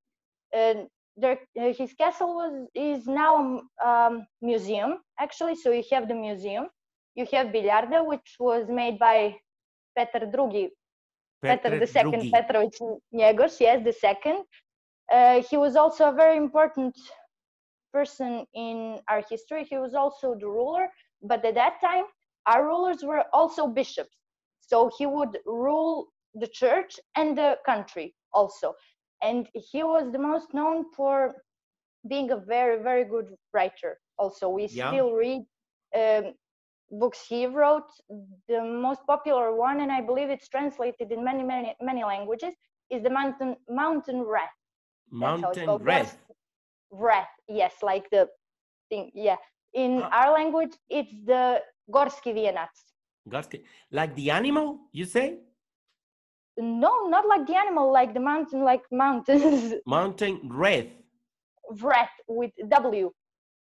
And 0.52 0.88
there, 1.16 1.38
uh, 1.60 1.72
his 1.72 1.92
castle 1.94 2.34
was 2.34 2.68
is 2.74 3.06
now 3.06 3.60
a 3.82 3.88
um, 3.88 4.26
museum, 4.40 4.98
actually. 5.18 5.54
So 5.56 5.70
you 5.70 5.84
have 5.92 6.08
the 6.08 6.14
museum. 6.14 6.68
You 7.14 7.26
have 7.32 7.48
Biljarda, 7.48 8.04
which 8.06 8.36
was 8.38 8.68
made 8.68 8.98
by 8.98 9.36
Petar 9.96 10.26
II, 10.26 10.70
Petre 11.46 11.78
the 11.78 11.86
second, 11.86 12.22
II. 12.22 12.32
Petrović 12.32 12.78
Njegoš, 13.12 13.60
yes, 13.60 13.82
the 13.84 13.92
second. 13.92 14.44
Uh, 15.12 15.42
he 15.50 15.56
was 15.56 15.76
also 15.76 16.08
a 16.08 16.12
very 16.12 16.36
important 16.36 16.94
person 17.92 18.46
in 18.54 19.00
our 19.08 19.22
history. 19.28 19.64
He 19.64 19.76
was 19.78 19.94
also 19.94 20.34
the 20.38 20.46
ruler, 20.46 20.88
but 21.22 21.44
at 21.44 21.54
that 21.54 21.80
time, 21.80 22.04
our 22.46 22.66
rulers 22.66 23.02
were 23.02 23.24
also 23.32 23.66
bishops. 23.66 24.16
So 24.60 24.90
he 24.98 25.06
would 25.06 25.38
rule 25.46 26.08
the 26.34 26.46
church 26.46 26.98
and 27.16 27.36
the 27.36 27.58
country 27.66 28.14
also. 28.32 28.74
And 29.22 29.48
he 29.54 29.82
was 29.82 30.10
the 30.12 30.18
most 30.18 30.54
known 30.54 30.84
for 30.96 31.34
being 32.08 32.30
a 32.30 32.36
very, 32.36 32.82
very 32.82 33.04
good 33.04 33.28
writer. 33.52 33.98
Also, 34.18 34.48
we 34.48 34.66
Yeah. 34.68 34.88
still 34.88 35.12
read 35.12 35.42
um, 35.94 36.34
books 36.90 37.24
he 37.28 37.46
wrote. 37.46 37.88
The 38.48 38.62
most 38.62 39.00
popular 39.06 39.54
one, 39.54 39.80
and 39.80 39.90
I 39.92 40.00
believe 40.00 40.30
it's 40.30 40.48
translated 40.48 41.12
in 41.12 41.24
many, 41.24 41.42
many, 41.42 41.74
many 41.80 42.04
languages, 42.04 42.54
is 42.90 43.02
the 43.02 43.10
Mountain 43.10 43.56
Mountain 43.68 44.22
Rat. 44.22 44.50
That's 45.12 45.42
how 45.42 45.50
it's 45.50 45.58
Mountain. 45.58 45.84
Red. 45.84 46.10
Wrath, 46.90 47.28
yes, 47.48 47.74
like 47.82 48.10
the 48.10 48.28
thing. 48.88 49.10
Yeah. 49.14 49.36
In 49.74 50.02
Ah. 50.02 50.10
our 50.20 50.32
language, 50.32 50.74
it's 50.88 51.12
the 51.24 51.62
Gorski 51.90 52.34
Vijenac. 52.34 52.70
Gorski. 53.28 53.62
Like 53.92 54.14
the 54.16 54.30
animal, 54.32 54.78
you 54.92 55.04
say? 55.04 55.38
No, 56.56 57.06
not 57.06 57.26
like 57.26 57.46
the 57.46 57.56
animal, 57.56 57.92
like 57.92 58.12
the 58.12 58.20
mountain, 58.20 58.64
like 58.64 58.82
mountains. 58.90 59.74
Mountain 59.86 60.40
Red. 60.52 60.90
Wrath 61.80 62.10
with 62.26 62.50
W. 62.68 63.12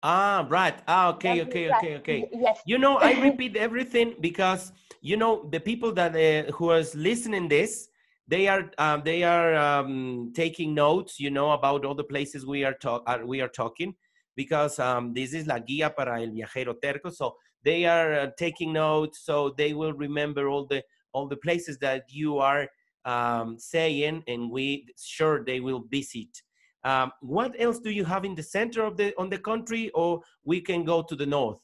Ah, 0.07 0.45
right. 0.49 0.77
Ah, 0.87 1.09
okay, 1.09 1.41
okay, 1.41 1.71
okay, 1.71 1.95
okay. 1.97 2.29
Yes. 2.31 2.61
You 2.63 2.77
know, 2.77 2.97
I 2.97 3.13
repeat 3.27 3.57
everything 3.57 4.13
because 4.21 4.71
you 5.01 5.17
know 5.17 5.49
the 5.49 5.59
people 5.59 5.91
that 5.93 6.13
uh, 6.13 6.51
who 6.51 6.69
is 6.73 6.93
listening 6.93 7.47
this, 7.47 7.89
they 8.27 8.47
are 8.47 8.69
um, 8.77 9.01
they 9.03 9.23
are 9.23 9.55
um, 9.55 10.31
taking 10.35 10.75
notes. 10.75 11.19
You 11.19 11.31
know 11.31 11.53
about 11.53 11.85
all 11.85 11.95
the 11.95 12.03
places 12.03 12.45
we 12.45 12.63
are 12.63 12.75
talk 12.75 13.01
uh, 13.07 13.17
we 13.25 13.41
are 13.41 13.47
talking 13.47 13.95
because 14.35 14.77
um, 14.77 15.11
this 15.11 15.33
is 15.33 15.47
la 15.47 15.57
guía 15.57 15.89
para 15.95 16.21
el 16.21 16.29
viajero 16.29 16.79
terco. 16.79 17.09
So 17.09 17.37
they 17.63 17.85
are 17.85 18.13
uh, 18.13 18.27
taking 18.37 18.73
notes, 18.73 19.25
so 19.25 19.55
they 19.57 19.73
will 19.73 19.93
remember 19.93 20.49
all 20.49 20.67
the 20.67 20.83
all 21.13 21.27
the 21.27 21.37
places 21.37 21.79
that 21.79 22.03
you 22.09 22.37
are 22.37 22.69
um, 23.05 23.57
saying, 23.57 24.21
and 24.27 24.51
we 24.51 24.85
sure 25.01 25.43
they 25.43 25.61
will 25.61 25.83
visit. 25.89 26.44
Um, 26.85 27.11
what 27.21 27.55
else 27.59 27.79
do 27.79 27.89
you 27.89 28.05
have 28.05 28.23
in 28.25 28.35
the 28.35 28.43
center 28.43 28.83
of 28.85 28.95
the 28.95 29.11
on 29.17 29.29
the 29.29 29.39
country, 29.39 29.89
or 30.01 30.21
we 30.43 30.61
can 30.61 30.85
go 30.85 31.01
to 31.09 31.15
the 31.15 31.25
north? 31.25 31.61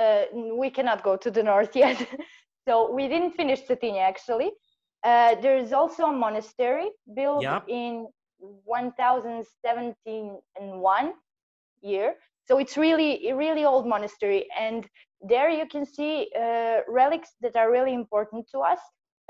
uh, 0.00 0.22
we 0.62 0.70
cannot 0.70 1.02
go 1.02 1.16
to 1.16 1.30
the 1.30 1.42
north 1.42 1.74
yet. 1.84 1.98
so 2.66 2.90
we 2.92 3.08
didn't 3.08 3.32
finish 3.32 3.60
Cetinje 3.66 4.00
actually. 4.00 4.50
Uh, 5.02 5.34
there 5.40 5.56
is 5.56 5.72
also 5.72 6.04
a 6.04 6.12
monastery 6.12 6.90
built 7.14 7.42
Yep. 7.42 7.64
in 7.68 8.06
1071 8.38 11.12
year. 11.82 12.14
So 12.46 12.58
it's 12.58 12.76
really, 12.76 13.32
really 13.32 13.64
old 13.64 13.86
monastery. 13.86 14.46
And 14.58 14.86
there 15.22 15.48
you 15.50 15.66
can 15.66 15.84
see 15.86 16.30
uh, 16.36 16.80
relics 16.88 17.30
that 17.40 17.56
are 17.56 17.70
really 17.70 17.94
important 17.94 18.46
to 18.52 18.58
us. 18.60 18.78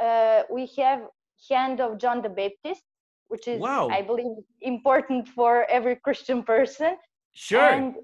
Uh, 0.03 0.43
we 0.51 0.67
have 0.79 1.03
hand 1.51 1.81
of 1.81 1.99
John 1.99 2.23
the 2.23 2.29
Baptist, 2.29 2.83
which 3.31 3.47
is, 3.47 3.61
Wow. 3.61 3.89
I 3.89 4.03
believe, 4.03 4.37
important 4.61 5.29
for 5.29 5.65
every 5.71 5.97
Christian 5.97 6.43
person. 6.43 6.97
Sure. 7.33 7.61
And 7.61 7.95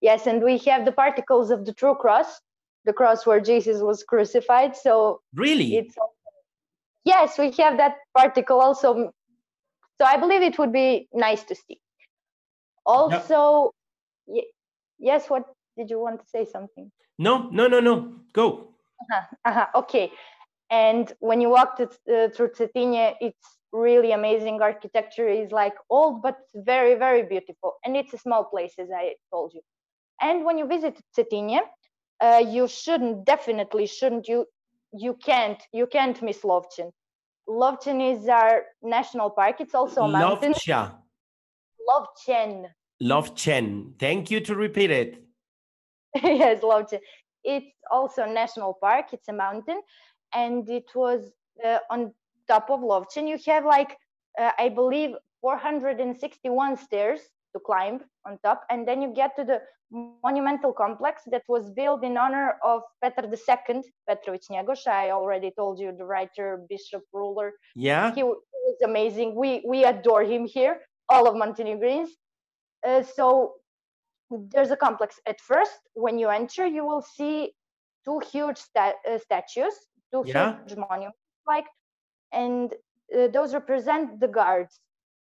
yes, 0.00 0.26
and 0.26 0.42
we 0.42 0.56
have 0.70 0.84
the 0.86 0.92
particles 0.92 1.50
of 1.50 1.66
the 1.66 1.74
true 1.74 1.94
cross, 1.94 2.40
the 2.86 2.92
cross 2.92 3.26
where 3.26 3.40
Jesus 3.40 3.82
was 3.82 4.02
crucified. 4.02 4.74
So 4.76 5.20
really? 5.34 5.76
it's 5.76 5.94
yes, 7.04 7.38
we 7.38 7.50
have 7.62 7.76
that 7.76 7.96
particle 8.16 8.60
also. 8.60 9.12
So 9.98 10.04
I 10.06 10.16
believe 10.16 10.42
it 10.42 10.58
would 10.58 10.72
be 10.72 11.06
nice 11.12 11.44
to 11.44 11.54
see. 11.54 11.78
Also, 12.86 13.72
ye- 14.26 14.50
yes, 14.98 15.28
what 15.28 15.44
did 15.76 15.90
you 15.90 16.00
want 16.00 16.20
to 16.20 16.26
say 16.26 16.44
something? 16.44 16.90
no, 17.18 17.48
no, 17.50 17.68
no, 17.68 17.80
no. 17.80 18.14
Go. 18.32 18.74
Uh-huh, 19.02 19.22
uh-huh, 19.44 19.66
okay. 19.74 20.10
And 20.70 21.12
when 21.20 21.40
you 21.40 21.50
walk 21.50 21.76
to, 21.76 21.84
uh, 21.84 22.28
through 22.30 22.50
Cetinje, 22.58 23.14
it's 23.20 23.46
really 23.74 24.12
amazing. 24.12 24.62
Architecture 24.62 25.28
is 25.28 25.50
like 25.50 25.74
old, 25.90 26.22
but 26.22 26.36
very, 26.54 26.94
very 26.94 27.24
beautiful. 27.24 27.74
And 27.84 27.96
it's 27.96 28.14
a 28.14 28.18
small 28.18 28.44
place, 28.44 28.74
as 28.78 28.88
I 28.94 29.14
told 29.30 29.52
you. 29.52 29.60
And 30.20 30.44
when 30.44 30.56
you 30.58 30.66
visit 30.66 30.96
Cetinje, 31.16 31.60
uh, 32.20 32.42
you 32.46 32.68
shouldn't, 32.68 33.26
definitely 33.26 33.86
shouldn't, 33.86 34.28
you 34.28 34.46
you 34.96 35.14
can't, 35.14 35.60
you 35.72 35.86
can't 35.86 36.22
miss 36.22 36.42
Lovćen. 36.42 36.90
Lovćen 37.48 38.00
is 38.00 38.28
our 38.28 38.62
national 38.82 39.30
park. 39.30 39.60
It's 39.60 39.74
also 39.74 40.02
a 40.02 40.08
mountain. 40.08 40.52
Lovcha. 40.52 40.90
Lovćen. 41.88 42.72
Lovchen. 43.02 43.94
Thank 43.98 44.30
you 44.30 44.40
to 44.40 44.54
repeat 44.54 44.90
it. 44.90 45.16
yes, 46.22 46.62
Lovćen. 46.62 47.00
It's 47.42 47.76
also 47.90 48.22
a 48.22 48.32
national 48.32 48.74
park. 48.80 49.12
It's 49.12 49.28
a 49.28 49.32
mountain, 49.32 49.82
and 50.32 50.68
it 50.68 50.94
was 50.94 51.20
uh, 51.64 51.78
on 51.90 52.14
top 52.48 52.70
of 52.70 52.80
Lovćen. 52.80 53.26
You 53.28 53.38
have 53.46 53.64
like 53.76 53.96
uh, 54.40 54.52
I 54.58 54.68
believe 54.68 55.16
461 55.40 56.76
stairs 56.76 57.20
to 57.54 57.60
climb 57.60 58.00
on 58.26 58.38
top, 58.42 58.62
and 58.70 58.86
then 58.88 59.02
you 59.02 59.12
get 59.14 59.36
to 59.36 59.44
the 59.44 59.60
monumental 60.24 60.72
complex 60.72 61.22
that 61.30 61.42
was 61.48 61.70
built 61.70 62.02
in 62.02 62.16
honor 62.16 62.56
of 62.64 62.82
Petar 63.00 63.24
II, 63.24 63.82
Petrović 64.08 64.50
Njegoš. 64.50 64.86
I 64.86 65.10
already 65.10 65.50
told 65.56 65.78
you 65.78 65.92
the 65.92 66.04
writer, 66.04 66.64
bishop, 66.68 67.02
ruler. 67.12 67.52
Yeah. 67.76 68.12
He 68.14 68.22
was 68.22 68.42
amazing. 68.84 69.34
We 69.36 69.62
we 69.66 69.84
adore 69.84 70.24
him 70.24 70.46
here, 70.46 70.80
all 71.08 71.28
of 71.28 71.36
Montenegrins. 71.36 72.10
Uh, 72.86 73.02
so 73.02 73.54
there's 74.52 74.70
a 74.70 74.76
complex. 74.76 75.20
At 75.26 75.40
first, 75.40 75.78
when 75.94 76.18
you 76.18 76.28
enter, 76.28 76.66
you 76.66 76.84
will 76.84 77.02
see 77.16 77.52
two 78.04 78.20
huge 78.32 78.58
sta- 78.58 78.98
uh, 79.08 79.18
statues, 79.18 79.74
two 80.12 80.22
Yeah. 80.26 80.56
huge 80.58 80.76
monuments, 80.76 81.18
like, 81.46 81.66
and 82.34 82.72
uh, 83.16 83.28
those 83.28 83.54
represent 83.54 84.20
the 84.20 84.28
guards. 84.28 84.80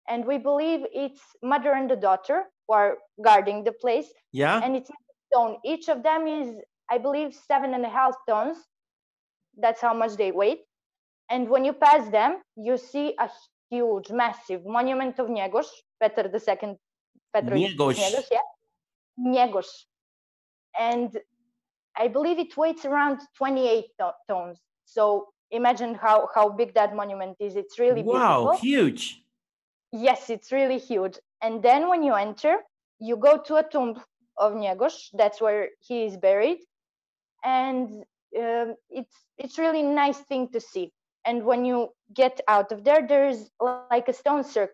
And 0.08 0.26
we 0.26 0.38
believe 0.38 0.82
it's 0.94 1.22
mother 1.42 1.74
and 1.74 1.90
the 1.90 1.96
daughter 1.96 2.44
who 2.68 2.74
are 2.74 2.98
guarding 3.24 3.64
the 3.64 3.72
place, 3.72 4.08
Yeah. 4.32 4.62
and 4.64 4.76
it's 4.76 4.90
stone. 5.32 5.58
Each 5.66 5.90
of 5.90 6.04
them 6.04 6.28
is, 6.28 6.56
I 6.90 6.98
believe, 7.00 7.34
seven 7.34 7.74
and 7.74 7.84
a 7.86 7.90
half 7.90 8.14
tons. 8.30 8.58
That's 9.58 9.82
how 9.82 9.94
much 9.94 10.14
they 10.18 10.32
weigh. 10.32 10.58
And 11.30 11.50
when 11.50 11.66
you 11.66 11.74
pass 11.74 12.08
them, 12.10 12.32
you 12.56 12.78
see 12.78 13.16
a 13.20 13.30
huge, 13.72 14.12
massive 14.12 14.62
monument 14.66 15.20
of 15.20 15.28
Njegoš, 15.28 15.66
Petar 16.00 16.26
II, 16.26 16.78
Petrović 17.34 17.70
Njegoš. 17.70 17.98
Njegoš, 17.98 18.32
yeah, 18.32 18.48
Njegoš. 19.18 19.70
And 20.80 21.10
I 21.98 22.08
believe 22.10 22.40
it 22.40 22.56
weighs 22.58 22.86
around 22.86 23.20
28 23.40 23.86
tons. 24.28 24.60
So 24.86 25.34
imagine 25.52 25.96
how 25.96 26.30
how 26.36 26.50
big 26.50 26.74
that 26.76 26.96
monument 26.96 27.38
is. 27.40 27.56
It's 27.56 27.80
really 27.80 28.04
Wow. 28.04 28.04
beautiful. 28.04 28.60
Huge. 28.60 29.24
Yes, 29.92 30.30
it's 30.30 30.52
really 30.52 30.78
huge. 30.80 31.20
And 31.42 31.62
then 31.64 31.88
when 31.90 32.04
you 32.04 32.14
enter, 32.14 32.58
you 33.00 33.18
go 33.18 33.38
to 33.38 33.56
a 33.58 33.64
tomb 33.64 34.02
of 34.38 34.54
Njegoš. 34.54 35.10
That's 35.14 35.42
where 35.42 35.70
he 35.80 36.06
is 36.06 36.18
buried, 36.18 36.60
and 37.44 37.90
um, 38.38 38.76
it's 38.90 39.16
it's 39.38 39.58
really 39.58 39.84
nice 39.84 40.20
thing 40.20 40.50
to 40.52 40.60
see. 40.60 40.92
And 41.26 41.44
when 41.46 41.66
you 41.66 41.90
get 42.14 42.42
out 42.48 42.72
of 42.72 42.84
there, 42.84 43.06
there's 43.08 43.50
like 43.60 43.88
a 43.88 43.92
stone 43.92 44.44
circle, 44.44 44.74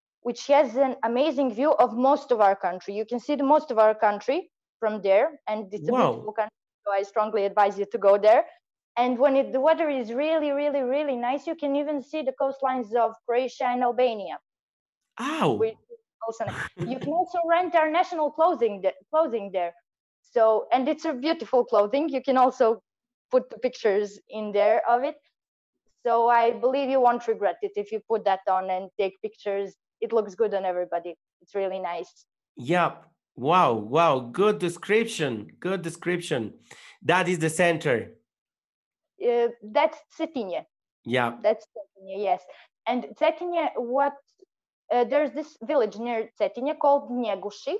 which 0.00 0.26
has 0.26 0.76
an 0.76 0.96
amazing 1.04 1.38
view 1.54 1.72
of 1.72 1.96
most 1.96 2.30
of 2.30 2.40
our 2.40 2.56
country. 2.56 2.94
You 2.94 3.04
can 3.04 3.18
see 3.20 3.34
the 3.36 3.44
most 3.44 3.70
of 3.70 3.78
our 3.78 3.94
country 3.94 4.50
from 4.80 5.00
there, 5.02 5.40
and 5.48 5.72
it's 5.72 5.88
a 5.88 5.92
Wow. 5.92 6.12
beautiful 6.12 6.32
country. 6.32 6.56
So 6.84 6.92
I 6.92 7.02
strongly 7.02 7.44
advise 7.44 7.78
you 7.78 7.86
to 7.92 7.98
go 7.98 8.18
there. 8.18 8.44
And 8.96 9.18
when 9.18 9.34
it, 9.36 9.52
the 9.52 9.60
weather 9.60 9.88
is 9.88 10.12
really, 10.12 10.52
really, 10.52 10.82
really 10.82 11.16
nice, 11.16 11.46
you 11.46 11.56
can 11.56 11.74
even 11.74 12.02
see 12.02 12.22
the 12.22 12.34
coastlines 12.40 12.94
of 12.94 13.12
Croatia 13.26 13.66
and 13.66 13.82
Albania. 13.82 14.38
Ow. 15.20 15.52
which 15.52 15.76
also 16.26 16.44
you 16.78 16.98
can 16.98 17.12
also 17.12 17.38
rent 17.48 17.74
our 17.76 17.88
national 17.88 18.32
clothing 18.32 18.82
th- 18.82 18.94
clothing 19.10 19.50
there 19.52 19.72
so 20.22 20.66
and 20.72 20.88
it's 20.88 21.04
a 21.04 21.12
beautiful 21.12 21.64
clothing 21.64 22.08
you 22.08 22.20
can 22.20 22.36
also 22.36 22.82
put 23.30 23.48
the 23.50 23.58
pictures 23.58 24.18
in 24.28 24.50
there 24.50 24.82
of 24.88 25.04
it 25.04 25.14
so 26.04 26.28
i 26.28 26.50
believe 26.50 26.90
you 26.90 27.00
won't 27.00 27.28
regret 27.28 27.58
it 27.62 27.70
if 27.76 27.92
you 27.92 28.00
put 28.08 28.24
that 28.24 28.40
on 28.48 28.70
and 28.70 28.90
take 28.98 29.20
pictures 29.22 29.74
it 30.00 30.12
looks 30.12 30.34
good 30.34 30.52
on 30.52 30.64
everybody 30.64 31.14
it's 31.40 31.54
really 31.54 31.78
nice 31.78 32.24
Yep. 32.56 33.04
Wow. 33.36 33.72
Wow. 33.74 34.20
Good 34.20 34.58
description. 34.58 35.50
Good 35.58 35.82
description. 35.82 36.54
That 37.02 37.28
is 37.28 37.40
the 37.40 37.50
center. 37.50 38.12
Uh, 39.22 39.48
that's 39.62 39.98
Cetinje. 40.18 40.64
Yeah. 41.04 41.36
that's 41.42 41.66
Cetinje, 41.66 42.22
yes 42.22 42.42
and 42.86 43.06
Cetinje, 43.20 43.70
what 43.76 44.14
uh, 44.92 45.04
there's 45.04 45.32
this 45.32 45.56
village 45.62 45.96
near 45.96 46.30
Cetinje 46.40 46.78
called 46.78 47.10
Njeguši, 47.10 47.76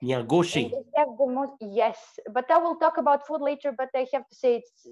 and 0.00 0.10
Nyagoshi. 0.10 0.70
they 0.70 0.84
have 0.96 1.08
the 1.18 1.26
most 1.26 1.52
yes 1.60 1.98
but 2.32 2.50
i 2.50 2.58
will 2.58 2.76
talk 2.76 2.98
about 2.98 3.26
food 3.26 3.40
later 3.40 3.72
but 3.76 3.88
i 3.94 4.06
have 4.12 4.26
to 4.28 4.34
say 4.34 4.56
it's 4.56 4.86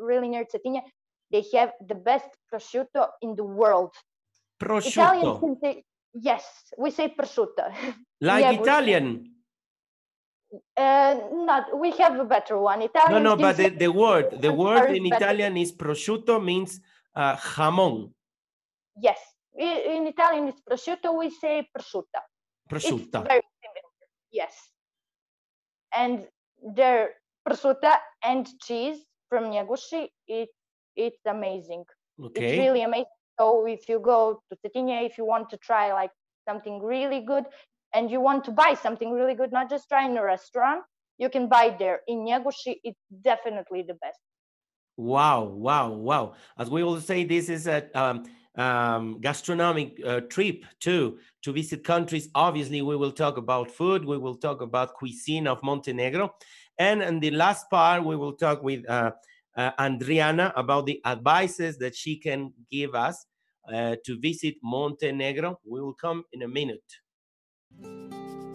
really 0.00 0.28
near 0.28 0.44
Cetinje. 0.44 0.82
they 1.30 1.44
have 1.54 1.72
the 1.86 1.94
best 1.94 2.28
prosciutto 2.52 3.08
in 3.22 3.34
the 3.36 3.44
world 3.44 3.92
italians 4.60 4.92
Prosciutto. 4.92 5.40
can 5.40 5.56
say 5.60 5.84
yes 6.14 6.44
we 6.78 6.90
say 6.90 7.08
prosciutto 7.08 7.64
Like 8.20 8.60
Italian. 8.60 9.32
Uh, 10.76 11.14
not 11.32 11.78
we 11.78 11.90
have 11.92 12.18
a 12.18 12.24
better 12.24 12.58
one 12.58 12.82
Italian. 12.82 13.22
No, 13.22 13.34
no, 13.34 13.36
but 13.36 13.56
the, 13.56 13.68
the 13.70 13.90
word, 13.90 14.40
the 14.40 14.52
word 14.52 14.90
in 14.90 15.06
Italian 15.06 15.56
is 15.56 15.72
prosciutto 15.72 16.42
means 16.42 16.80
uh, 17.14 17.36
jamón. 17.36 18.12
yes 19.00 19.18
in 19.58 20.06
italian 20.06 20.48
it's 20.48 20.60
prosciutto 20.60 21.16
we 21.18 21.30
say 21.30 21.66
prosciutta 21.76 22.20
it's 22.70 22.80
very 22.80 23.44
similar 23.62 23.92
yes 24.30 24.54
and 25.94 26.26
their 26.74 27.10
prosciutta 27.46 27.98
and 28.24 28.48
cheese 28.60 28.98
from 29.28 29.44
Njeguši, 29.44 30.08
it 30.26 30.50
it's 30.96 31.24
amazing 31.26 31.84
Okay. 32.22 32.44
it's 32.44 32.58
really 32.58 32.82
amazing. 32.82 33.06
So 33.40 33.66
if 33.66 33.88
you 33.88 33.98
go 33.98 34.42
to 34.48 34.56
Cetinje, 34.60 35.06
if 35.06 35.16
you 35.18 35.24
want 35.24 35.48
to 35.50 35.56
try 35.56 35.92
like 35.92 36.10
something 36.46 36.82
really 36.82 37.20
good 37.20 37.44
and 37.94 38.10
you 38.10 38.20
want 38.20 38.44
to 38.44 38.50
buy 38.50 38.74
something 38.74 39.12
really 39.12 39.34
good, 39.34 39.52
not 39.52 39.70
just 39.70 39.88
try 39.88 40.06
in 40.06 40.16
a 40.16 40.24
restaurant, 40.24 40.82
you 41.18 41.28
can 41.28 41.48
buy 41.48 41.74
there. 41.78 42.00
In 42.08 42.18
Njeguši, 42.20 42.80
it's 42.84 43.00
definitely 43.22 43.82
the 43.82 43.94
best. 43.94 44.18
Wow, 44.96 45.44
wow, 45.44 45.90
wow. 45.90 46.34
As 46.58 46.70
we 46.70 46.82
will 46.84 47.00
say, 47.00 47.24
this 47.24 47.48
is 47.48 47.66
a 47.66 47.88
um, 47.98 48.24
um, 48.56 49.20
gastronomic 49.20 50.00
uh, 50.04 50.20
trip 50.20 50.64
too 50.80 51.18
to 51.42 51.52
visit 51.52 51.82
countries. 51.82 52.28
Obviously, 52.34 52.82
we 52.82 52.96
will 52.96 53.12
talk 53.12 53.36
about 53.36 53.70
food. 53.70 54.04
We 54.04 54.18
will 54.18 54.36
talk 54.36 54.60
about 54.60 54.94
cuisine 54.94 55.46
of 55.46 55.62
Montenegro, 55.62 56.34
and 56.78 57.02
in 57.02 57.20
the 57.20 57.30
last 57.30 57.70
part, 57.70 58.04
we 58.04 58.16
will 58.16 58.34
talk 58.34 58.62
with 58.62 58.88
uh, 58.88 59.12
uh, 59.56 59.70
Andriana 59.78 60.52
about 60.56 60.86
the 60.86 61.00
advices 61.06 61.78
that 61.78 61.94
she 61.94 62.16
can 62.16 62.52
give 62.70 62.94
us 62.94 63.24
uh, 63.72 63.96
to 64.04 64.18
visit 64.20 64.56
Montenegro. 64.62 65.58
We 65.64 65.80
will 65.80 65.94
come 65.94 66.24
in 66.32 66.42
a 66.42 66.48
minute. 66.48 66.84
Música 67.80 68.51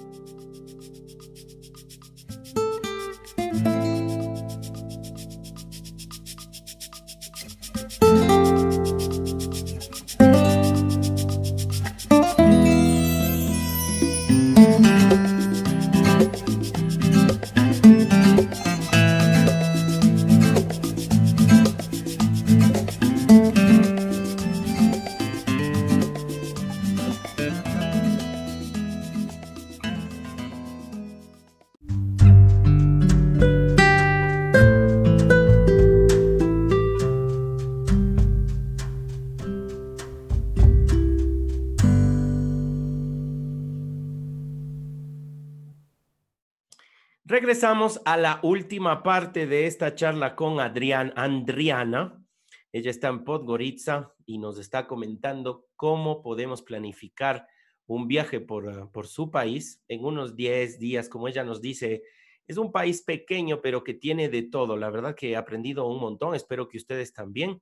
Regresamos 47.57 47.99
a 48.05 48.17
la 48.17 48.39
última 48.43 49.01
parte 49.01 49.47
de 49.47 49.65
esta 49.65 49.95
charla 49.95 50.35
con 50.35 50.59
Adrián, 50.59 51.11
Andriana. 51.15 52.23
Ella 52.71 52.91
está 52.91 53.07
en 53.07 53.23
Podgorica 53.23 54.13
y 54.27 54.37
nos 54.37 54.59
está 54.59 54.85
comentando 54.85 55.65
cómo 55.75 56.21
podemos 56.21 56.61
planificar 56.61 57.47
un 57.87 58.07
viaje 58.07 58.39
por, 58.41 58.69
ah, 58.69 58.87
por 58.93 59.07
su 59.07 59.31
país 59.31 59.83
en 59.87 60.05
unos 60.05 60.35
10 60.35 60.77
días, 60.77 61.09
como 61.09 61.27
ella 61.27 61.43
nos 61.43 61.59
dice. 61.59 62.03
Es 62.45 62.57
un 62.57 62.71
país 62.71 63.01
pequeño, 63.01 63.59
pero 63.59 63.83
que 63.83 63.95
tiene 63.95 64.29
de 64.29 64.43
todo. 64.43 64.77
La 64.77 64.91
verdad 64.91 65.15
que 65.15 65.31
he 65.31 65.35
aprendido 65.35 65.87
un 65.87 65.99
montón. 65.99 66.35
Espero 66.35 66.67
que 66.69 66.77
ustedes 66.77 67.11
también 67.11 67.59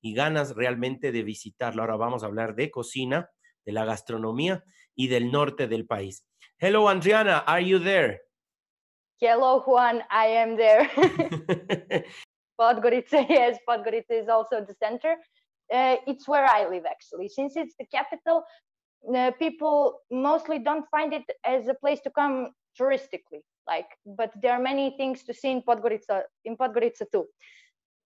y 0.00 0.12
ganas 0.12 0.56
realmente 0.56 1.12
de 1.12 1.22
visitarlo. 1.22 1.82
Ahora 1.82 1.94
vamos 1.94 2.24
a 2.24 2.26
hablar 2.26 2.56
de 2.56 2.72
cocina, 2.72 3.30
de 3.64 3.70
la 3.70 3.84
gastronomía 3.84 4.64
y 4.96 5.06
del 5.06 5.30
norte 5.30 5.68
del 5.68 5.86
país. 5.86 6.26
Hello, 6.58 6.88
Andriana. 6.88 7.38
Are 7.46 7.64
you 7.64 7.78
there? 7.78 8.25
Hello, 9.20 9.60
Juan. 9.60 10.02
I 10.10 10.26
am 10.26 10.56
there. 10.56 10.90
Podgorica, 12.60 13.26
yes, 13.28 13.58
Podgorica 13.68 14.10
is 14.10 14.28
also 14.28 14.64
the 14.64 14.74
center. 14.74 15.16
Uh, 15.72 15.96
it's 16.06 16.28
where 16.28 16.44
I 16.44 16.68
live, 16.68 16.84
actually. 16.86 17.28
Since 17.28 17.56
it's 17.56 17.74
the 17.78 17.86
capital, 17.86 18.44
uh, 19.14 19.30
people 19.38 20.00
mostly 20.10 20.58
don't 20.58 20.84
find 20.90 21.12
it 21.14 21.24
as 21.44 21.66
a 21.68 21.74
place 21.74 22.00
to 22.02 22.10
come 22.10 22.50
touristically. 22.78 23.40
Like, 23.66 23.88
but 24.04 24.32
there 24.42 24.52
are 24.52 24.60
many 24.60 24.94
things 24.96 25.24
to 25.24 25.34
see 25.34 25.50
in 25.50 25.62
Podgorica, 25.62 26.22
in 26.44 26.56
Podgorica 26.56 27.10
too. 27.10 27.26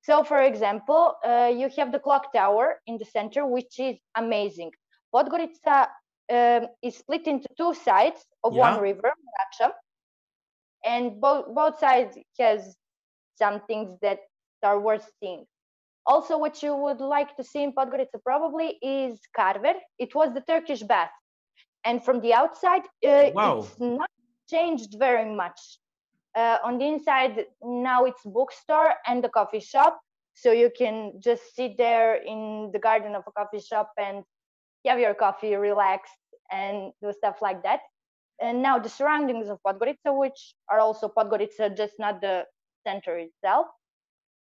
So, 0.02 0.24
for 0.24 0.40
example, 0.42 1.16
uh, 1.24 1.52
you 1.54 1.68
have 1.76 1.92
the 1.92 1.98
clock 1.98 2.32
tower 2.32 2.80
in 2.86 2.98
the 2.98 3.04
center, 3.04 3.46
which 3.46 3.78
is 3.78 3.96
amazing. 4.16 4.70
Podgorica 5.14 5.88
um, 6.32 6.68
is 6.82 6.96
split 6.96 7.26
into 7.26 7.48
two 7.58 7.74
sides 7.74 8.24
of 8.44 8.54
Yeah. 8.54 8.60
one 8.74 8.80
river, 8.80 9.12
Morača, 9.26 9.72
and 10.84 11.20
both 11.20 11.46
both 11.54 11.78
sides 11.78 12.18
has 12.38 12.76
some 13.38 13.60
things 13.66 13.98
that 14.02 14.20
are 14.62 14.78
worth 14.80 15.10
seeing. 15.20 15.44
Also, 16.06 16.38
what 16.38 16.62
you 16.62 16.74
would 16.74 17.00
like 17.00 17.36
to 17.36 17.44
see 17.44 17.62
in 17.62 17.72
Podgorica 17.72 18.22
probably 18.24 18.78
is 18.82 19.20
Carver. 19.36 19.74
It 19.98 20.14
was 20.14 20.32
the 20.34 20.40
Turkish 20.40 20.82
bath, 20.82 21.10
and 21.84 22.04
from 22.04 22.20
the 22.20 22.34
outside, 22.34 22.82
uh, 23.06 23.30
Wow. 23.34 23.58
it's 23.58 23.78
not 23.80 24.10
changed 24.48 24.96
very 24.98 25.30
much. 25.34 25.60
Uh, 26.34 26.58
on 26.64 26.78
the 26.78 26.86
inside, 26.86 27.46
now 27.62 28.04
it's 28.04 28.22
bookstore 28.24 28.94
and 29.06 29.24
a 29.24 29.28
coffee 29.28 29.60
shop, 29.60 30.00
so 30.34 30.52
you 30.52 30.70
can 30.76 31.20
just 31.20 31.54
sit 31.54 31.76
there 31.76 32.14
in 32.16 32.70
the 32.72 32.78
garden 32.78 33.14
of 33.14 33.24
a 33.26 33.32
coffee 33.32 33.60
shop 33.60 33.90
and 33.98 34.24
have 34.86 34.98
your 34.98 35.14
coffee, 35.14 35.54
relax, 35.56 36.08
and 36.50 36.92
do 37.02 37.12
stuff 37.12 37.42
like 37.42 37.62
that 37.62 37.80
and 38.40 38.62
now 38.62 38.78
the 38.78 38.88
surroundings 38.88 39.48
of 39.48 39.58
Podgorica, 39.66 40.16
which 40.16 40.54
are 40.68 40.80
also 40.80 41.08
Podgorica, 41.08 41.76
just 41.76 41.94
not 41.98 42.20
the 42.20 42.44
center 42.86 43.18
itself. 43.18 43.66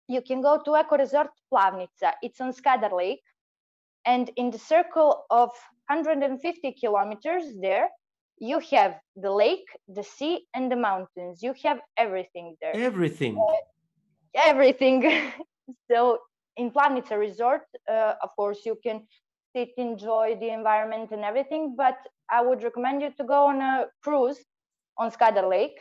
You 0.08 0.22
can 0.22 0.40
go 0.40 0.60
to 0.64 0.76
Eco 0.76 0.96
Resort 0.96 1.30
Plavnica. 1.52 2.12
It's 2.22 2.40
on 2.40 2.52
Skadar 2.52 2.92
Lake, 2.92 3.22
and 4.06 4.30
in 4.36 4.50
the 4.50 4.58
circle 4.58 5.24
of 5.30 5.50
150 5.88 6.72
kilometers 6.72 7.44
there, 7.60 7.88
you 8.38 8.60
have 8.70 8.94
the 9.16 9.30
lake, 9.30 9.66
the 9.88 10.02
sea, 10.02 10.46
and 10.54 10.70
the 10.70 10.76
mountains. 10.76 11.42
You 11.42 11.54
have 11.64 11.80
everything 11.96 12.56
there 12.60 12.74
Everything. 12.74 13.36
everything. 14.34 15.32
so 15.90 16.18
in 16.56 16.70
Plavnica 16.70 17.18
Resort, 17.18 17.62
uh, 17.90 18.14
of 18.22 18.30
course, 18.36 18.60
you 18.64 18.76
can 18.82 19.06
sit, 19.54 19.70
enjoy 19.76 20.36
the 20.40 20.50
environment 20.50 21.10
and 21.12 21.22
everything, 21.24 21.74
but 21.76 21.96
I 22.30 22.42
would 22.42 22.62
recommend 22.62 23.02
you 23.02 23.10
to 23.18 23.24
go 23.24 23.46
on 23.46 23.60
a 23.60 23.86
cruise 24.02 24.38
on 24.98 25.10
Skadar 25.10 25.48
Lake 25.48 25.78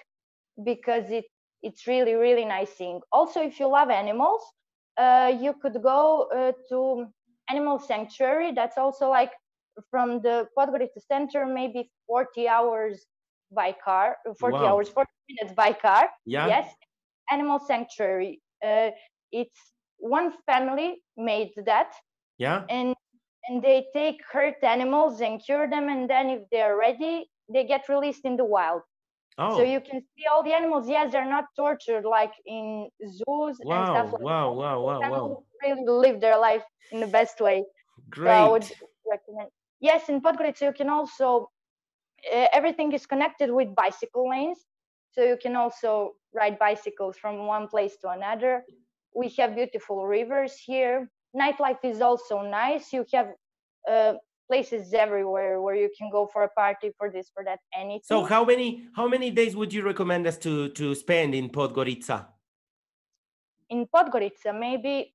because 0.64 1.10
it 1.12 1.26
it's 1.62 1.88
really 1.88 2.14
really 2.16 2.46
nice 2.46 2.72
seeing. 2.76 3.02
Also, 3.12 3.42
if 3.42 3.60
you 3.60 3.68
love 3.68 3.90
animals, 3.90 4.42
uh, 4.98 5.32
you 5.40 5.54
could 5.62 5.82
go 5.82 6.28
uh, 6.36 6.52
to 6.70 7.06
animal 7.50 7.80
sanctuary. 7.80 8.52
That's 8.54 8.78
also 8.78 9.10
like 9.10 9.32
from 9.90 10.22
the 10.22 10.48
Podgorica 10.58 11.02
center, 11.08 11.46
maybe 11.46 11.92
40 12.08 12.48
hours 12.48 13.06
by 13.52 13.76
car, 13.84 14.18
40 14.40 14.66
Wow. 14.66 14.68
hours, 14.68 14.90
40 14.90 15.12
minutes 15.30 15.56
by 15.56 15.74
car. 15.74 16.10
Yeah. 16.26 16.48
Yes. 16.48 16.74
Animal 17.32 17.60
sanctuary. 17.60 18.42
Uh, 18.66 18.92
it's 19.32 19.74
one 19.98 20.34
family 20.46 21.04
made 21.18 21.52
that, 21.66 21.92
Yeah. 22.38 22.66
and 22.70 22.96
and 23.48 23.62
they 23.62 23.88
take 23.94 24.22
hurt 24.32 24.64
animals 24.64 25.22
and 25.22 25.42
cure 25.44 25.70
them, 25.70 25.90
and 25.90 26.10
then 26.10 26.30
if 26.30 26.42
they're 26.52 26.78
ready, 26.78 27.30
they 27.54 27.64
get 27.66 27.88
released 27.90 28.26
in 28.26 28.38
the 28.38 28.46
wild. 28.46 28.82
Oh. 29.38 29.56
So 29.58 29.64
you 29.64 29.80
can 29.80 30.02
see 30.02 30.26
all 30.32 30.44
the 30.44 30.54
animals. 30.54 30.90
Yes, 30.90 31.12
they're 31.12 31.30
not 31.30 31.46
tortured 31.56 32.06
like 32.06 32.34
in 32.46 32.90
zoos 33.06 33.60
and 33.60 33.70
wow. 33.70 33.86
stuff 33.86 34.14
like 34.14 34.22
Wow. 34.22 34.50
that. 34.50 34.58
Wow. 34.58 34.82
Wow. 34.82 35.00
Wow. 35.00 35.04
Animals 35.04 35.44
really 35.64 35.86
live 35.86 36.20
their 36.22 36.38
life 36.38 36.64
in 36.92 37.00
the 37.00 37.08
best 37.08 37.40
way. 37.40 37.64
Great. 38.10 38.26
So 38.26 38.32
I 38.32 38.50
would 38.50 38.72
recommend. 39.10 39.50
Yes, 39.80 40.10
in 40.10 40.22
Podgorica 40.22 40.62
you 40.62 40.74
can 40.74 40.90
also 40.90 41.50
uh, 42.34 42.48
everything 42.52 42.92
is 42.94 43.06
connected 43.06 43.52
with 43.52 43.76
bicycle 43.76 44.30
lanes, 44.30 44.60
so 45.12 45.24
you 45.24 45.38
can 45.42 45.56
also 45.56 46.14
ride 46.34 46.58
bicycles 46.60 47.18
from 47.18 47.46
one 47.46 47.68
place 47.68 47.98
to 48.02 48.10
another. 48.10 48.64
We 49.16 49.30
have 49.38 49.56
beautiful 49.56 50.06
rivers 50.08 50.58
here. 50.58 51.10
Nightlife 51.36 51.84
is 51.84 52.02
also 52.02 52.42
nice. 52.42 52.92
You 52.94 53.06
have 53.14 53.34
uh, 53.90 54.14
places 54.50 54.94
everywhere 54.94 55.62
where 55.62 55.76
you 55.76 55.90
can 55.98 56.10
go 56.10 56.28
for 56.28 56.44
a 56.44 56.50
party, 56.50 56.92
for 56.98 57.10
this, 57.10 57.30
for 57.34 57.44
that, 57.44 57.60
anything. 57.76 58.02
So 58.04 58.24
how 58.24 58.46
many 58.46 58.86
how 58.96 59.08
many 59.08 59.32
days 59.32 59.56
would 59.56 59.74
you 59.74 59.84
recommend 59.84 60.26
us 60.28 60.38
to 60.40 60.70
to 60.70 60.96
spend 60.96 61.36
in 61.36 61.50
Podgorica? 61.50 62.28
in 63.70 63.86
Podgorica, 63.88 64.58
maybe 64.58 65.14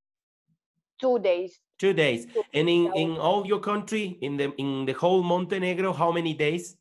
two 1.01 1.19
days. 1.19 1.59
Two 1.79 1.93
days. 1.93 2.27
Two 2.27 2.45
And 2.55 2.69
in, 2.69 2.85
days. 2.85 2.93
in 2.97 3.17
all 3.17 3.47
your 3.47 3.61
country, 3.61 4.19
in 4.21 4.37
the 4.37 4.53
in 4.59 4.85
the 4.85 4.93
whole 4.93 5.23
Montenegro, 5.23 5.93
how 5.93 6.13
many 6.13 6.35
days? 6.35 6.77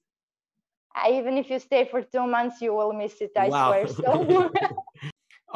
Even 1.10 1.38
if 1.38 1.50
you 1.50 1.60
stay 1.60 1.86
for 1.86 2.02
two 2.02 2.28
months, 2.28 2.62
you 2.62 2.74
will 2.74 2.94
miss 2.94 3.22
it. 3.22 3.32
I 3.38 3.48
Wow. 3.48 3.70
swear. 3.70 3.88
So. 3.88 4.52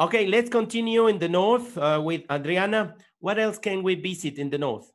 okay, 0.00 0.26
let's 0.26 0.48
continue 0.48 1.06
in 1.08 1.18
the 1.18 1.28
north 1.28 1.76
uh, 1.76 2.00
with 2.02 2.22
Adriana. 2.30 2.96
What 3.26 3.40
else 3.40 3.58
can 3.58 3.82
we 3.82 3.96
visit 3.96 4.38
in 4.38 4.50
the 4.50 4.58
north? 4.58 4.88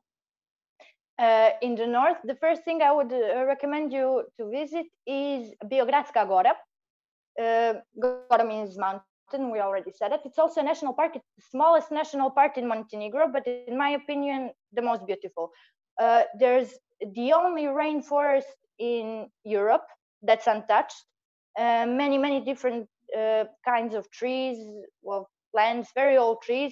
Uh, 1.20 1.50
in 1.62 1.76
the 1.76 1.86
north, 1.86 2.20
the 2.24 2.36
first 2.36 2.64
thing 2.64 2.82
I 2.82 2.94
would 2.94 3.12
uh, 3.12 3.44
recommend 3.46 3.92
you 3.92 4.24
to 4.38 4.50
visit 4.50 4.86
is 5.06 5.54
Biogradska 5.66 6.26
Gora. 6.30 6.54
Uh, 7.38 7.74
Gora 8.02 8.46
means 8.46 8.78
mountain, 8.78 9.52
we 9.52 9.60
already 9.60 9.92
said 9.92 10.14
it. 10.14 10.22
It's 10.24 10.40
also 10.40 10.62
a 10.62 10.64
national 10.64 10.94
park, 10.94 11.18
it's 11.18 11.28
the 11.36 11.44
smallest 11.52 11.92
national 11.92 12.30
park 12.32 12.58
in 12.58 12.66
Montenegro, 12.70 13.28
but 13.34 13.46
in 13.46 13.78
my 13.78 13.90
opinion, 14.02 14.52
the 14.72 14.82
most 14.82 15.06
beautiful. 15.06 15.52
Uh, 16.00 16.24
there's 16.40 16.70
the 17.02 17.34
only 17.34 17.64
rainforest 17.64 18.56
in 18.80 19.28
Europe 19.44 19.88
that's 20.22 20.48
untouched. 20.48 21.04
Uh, 21.60 21.86
many, 21.86 22.18
many 22.18 22.40
different 22.40 22.88
uh, 23.14 23.44
kinds 23.66 23.94
of 23.94 24.10
trees, 24.10 24.58
well, 25.02 25.30
plants, 25.54 25.90
very 25.94 26.18
old 26.18 26.42
trees. 26.42 26.72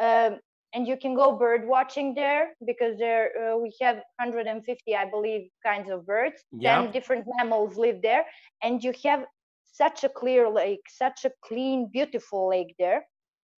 Um, 0.00 0.38
and 0.74 0.86
you 0.86 0.96
can 0.96 1.14
go 1.14 1.36
bird 1.36 1.66
watching 1.66 2.14
there 2.14 2.50
because 2.66 2.98
there 2.98 3.30
uh, 3.52 3.56
we 3.56 3.72
have 3.80 3.96
150 4.18 4.96
i 4.96 5.08
believe 5.08 5.48
kinds 5.64 5.90
of 5.90 6.06
birds. 6.06 6.42
Yeah. 6.50 6.82
10 6.82 6.92
different 6.92 7.26
mammals 7.36 7.76
live 7.76 8.00
there. 8.02 8.24
And 8.62 8.82
you 8.82 8.92
have 9.04 9.24
such 9.72 10.04
a 10.04 10.08
clear 10.08 10.48
lake 10.48 10.80
such 10.88 11.24
a 11.24 11.30
clean 11.44 11.88
beautiful 11.92 12.48
lake 12.48 12.74
there. 12.78 13.06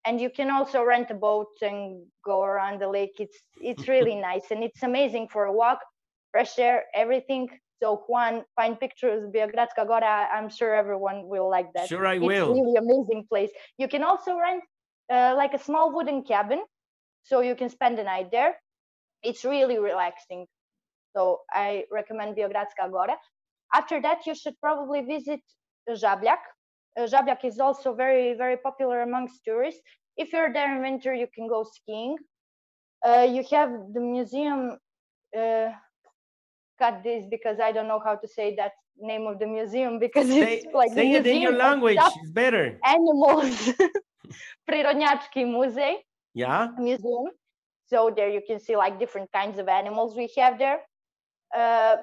And 0.05 0.19
you 0.19 0.29
can 0.29 0.49
also 0.51 0.83
rent 0.83 1.11
a 1.11 1.13
boat 1.13 1.53
and 1.61 2.05
go 2.25 2.43
around 2.43 2.81
the 2.81 2.89
lake. 2.89 3.15
It's 3.19 3.37
it's 3.61 3.87
really 3.93 4.15
nice. 4.15 4.51
And 4.51 4.63
it's 4.63 4.83
amazing 4.83 5.27
for 5.29 5.45
a 5.45 5.53
walk 5.53 5.79
fresh 6.31 6.57
air 6.57 6.85
everything. 6.95 7.47
So 7.81 8.03
juan 8.07 8.43
find 8.55 8.79
pictures 8.79 9.21
biogradska 9.33 9.85
gora 9.85 10.27
i'm 10.35 10.49
sure 10.49 10.73
everyone 10.73 11.27
will 11.27 11.49
like 11.49 11.69
that. 11.75 11.87
Sure, 11.89 12.07
I 12.07 12.15
it's 12.15 12.23
will. 12.23 12.53
really 12.53 12.75
amazing 12.75 13.25
place. 13.29 13.51
You 13.77 13.87
can 13.87 14.03
also 14.03 14.31
rent 14.37 14.63
uh, 15.11 15.33
like 15.35 15.53
a 15.53 15.59
small 15.59 15.93
wooden 15.93 16.23
cabin 16.23 16.61
so 17.23 17.41
you 17.41 17.55
can 17.55 17.69
spend 17.69 17.97
the 17.97 18.03
night 18.03 18.31
there. 18.31 18.55
It's 19.23 19.43
really 19.45 19.79
relaxing. 19.79 20.45
So 21.15 21.41
i 21.51 21.85
recommend 21.91 22.35
biogradska 22.35 22.89
gora 22.91 23.17
after 23.73 24.01
that 24.01 24.25
you 24.25 24.35
should 24.35 24.59
probably 24.59 25.01
visit 25.01 25.41
Žabljak. 25.89 26.41
Uh, 26.97 27.07
Žabljak 27.07 27.45
is 27.45 27.59
also 27.59 27.93
very 27.93 28.33
very 28.33 28.57
popular 28.57 29.01
amongst 29.01 29.43
tourists. 29.43 29.81
If 30.17 30.33
you're 30.33 30.53
there 30.53 30.75
in 30.75 30.81
winter 30.81 31.13
you 31.13 31.27
can 31.35 31.47
go 31.47 31.63
skiing. 31.63 32.17
Uh, 33.05 33.27
you 33.27 33.43
have 33.51 33.69
the 33.93 33.99
museum 33.99 34.77
uh, 35.37 35.71
cut 36.79 37.03
this 37.03 37.25
because 37.29 37.59
i 37.59 37.71
don't 37.71 37.87
know 37.87 37.99
how 37.99 38.15
to 38.15 38.27
say 38.27 38.55
that 38.55 38.71
name 38.97 39.27
of 39.27 39.39
the 39.39 39.47
museum 39.47 39.99
because 40.05 40.27
Say, 40.27 40.55
it's 40.55 40.73
like 40.73 40.89
the 40.89 40.95
say 40.95 41.11
it 41.11 41.27
in 41.27 41.41
your 41.41 41.57
language. 41.57 41.97
It's 41.99 42.31
better. 42.31 42.79
animals. 42.83 43.73
Prirodnjački 44.67 45.45
muzej 45.45 45.99
Yeah. 46.33 46.69
museum. 46.77 47.29
So 47.87 48.11
there 48.15 48.29
you 48.29 48.41
can 48.45 48.59
see 48.59 48.75
like 48.75 48.99
different 48.99 49.31
kinds 49.31 49.59
of 49.59 49.67
animals 49.67 50.15
we 50.15 50.29
have 50.37 50.57
there. 50.57 50.79
Uh, 51.55 51.97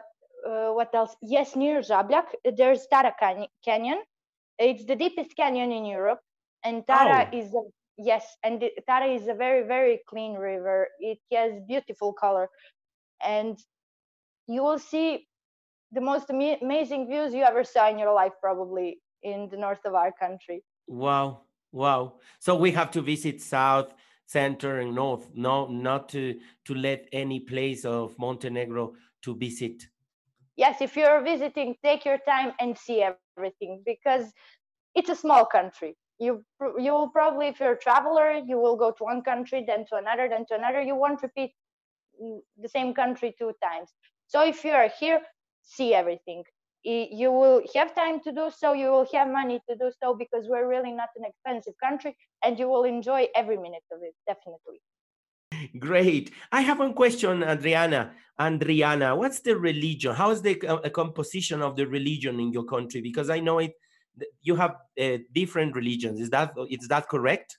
uh, 0.46 0.70
what 0.72 0.94
else? 0.94 1.16
Yes, 1.22 1.56
near 1.56 1.80
Žabljak, 1.80 2.26
there's 2.56 2.86
Tara 2.86 3.12
Canyon. 3.64 3.98
It's 4.58 4.84
the 4.84 4.96
deepest 4.96 5.36
canyon 5.36 5.72
in 5.72 5.84
Europe, 5.84 6.20
and 6.64 6.86
Tara 6.86 7.28
Oh. 7.32 7.36
is 7.36 7.54
a, 7.54 7.62
yes, 7.96 8.24
and 8.44 8.60
the, 8.60 8.70
Tara 8.86 9.06
is 9.08 9.26
a 9.26 9.34
very 9.34 9.66
very 9.66 10.00
clean 10.06 10.34
river. 10.34 10.88
It 11.00 11.18
has 11.32 11.52
beautiful 11.66 12.12
color, 12.12 12.48
and 13.24 13.58
you 14.46 14.62
will 14.62 14.78
see 14.78 15.26
the 15.92 16.00
most 16.00 16.30
ama- 16.30 16.58
amazing 16.62 17.08
views 17.08 17.34
you 17.34 17.42
ever 17.42 17.64
saw 17.64 17.88
in 17.88 17.98
your 17.98 18.12
life, 18.12 18.32
probably 18.40 19.00
in 19.22 19.48
the 19.50 19.56
north 19.56 19.84
of 19.84 19.94
our 19.94 20.12
country. 20.12 20.62
Wow. 20.86 21.42
Wow. 21.72 22.20
So 22.38 22.54
we 22.56 22.72
have 22.72 22.90
to 22.92 23.00
visit 23.00 23.40
south, 23.40 23.94
center, 24.30 24.78
and 24.80 24.94
north. 24.94 25.30
No, 25.34 25.66
not 25.66 26.08
to 26.10 26.38
to 26.66 26.74
let 26.74 27.08
any 27.12 27.40
place 27.40 27.84
of 27.84 28.16
Montenegro 28.18 28.92
to 29.22 29.34
visit. 29.34 29.88
yes 30.60 30.80
if 30.80 30.96
you're 30.96 31.22
visiting 31.22 31.74
take 31.82 32.04
your 32.04 32.18
time 32.26 32.52
and 32.60 32.76
see 32.76 32.98
everything 33.10 33.82
because 33.86 34.32
it's 34.94 35.12
a 35.14 35.18
small 35.22 35.44
country 35.56 35.96
you 36.18 36.32
you 36.86 36.92
will 36.96 37.08
probably 37.08 37.46
if 37.52 37.60
you're 37.60 37.72
a 37.72 37.84
traveler 37.86 38.28
you 38.50 38.58
will 38.58 38.76
go 38.76 38.90
to 38.98 39.04
one 39.04 39.22
country 39.30 39.64
then 39.70 39.84
to 39.90 39.96
another 40.02 40.28
then 40.32 40.44
to 40.48 40.54
another 40.60 40.82
you 40.90 40.96
won't 41.02 41.22
repeat 41.22 41.52
mm, 42.22 42.38
the 42.64 42.68
same 42.76 42.92
country 43.02 43.34
two 43.38 43.52
times 43.66 43.94
so 44.26 44.44
if 44.52 44.64
you 44.64 44.72
are 44.82 44.90
here 45.00 45.20
see 45.62 45.94
everything 46.02 46.42
you 46.82 47.30
will 47.30 47.62
have 47.74 47.94
time 47.94 48.20
to 48.20 48.32
do 48.32 48.50
so 48.56 48.72
you 48.72 48.90
will 48.90 49.06
have 49.12 49.28
money 49.28 49.60
to 49.68 49.76
do 49.76 49.90
so 50.02 50.14
because 50.14 50.48
we're 50.48 50.66
really 50.66 50.92
not 50.92 51.10
an 51.16 51.24
expensive 51.24 51.74
country 51.82 52.16
and 52.44 52.58
you 52.58 52.68
will 52.68 52.84
enjoy 52.84 53.26
every 53.34 53.56
minute 53.56 53.84
of 53.92 53.98
it 54.02 54.14
definitely 54.26 54.80
Great. 55.78 56.32
I 56.52 56.60
have 56.62 56.78
one 56.78 56.94
question, 56.94 57.42
Adriana. 57.42 58.12
Adriana, 58.40 59.14
what's 59.14 59.40
the 59.40 59.56
religion? 59.56 60.14
How 60.14 60.30
is 60.30 60.40
the 60.42 60.60
uh, 60.66 60.88
composition 60.90 61.60
of 61.60 61.76
the 61.76 61.86
religion 61.86 62.40
in 62.40 62.52
your 62.52 62.64
country? 62.64 63.00
Because 63.00 63.30
I 63.30 63.40
know 63.40 63.58
it. 63.58 63.72
You 64.42 64.56
have 64.56 64.76
uh, 65.00 65.18
different 65.32 65.74
religions. 65.74 66.20
Is 66.20 66.30
that 66.30 66.52
is 66.68 66.88
that 66.88 67.08
correct? 67.08 67.58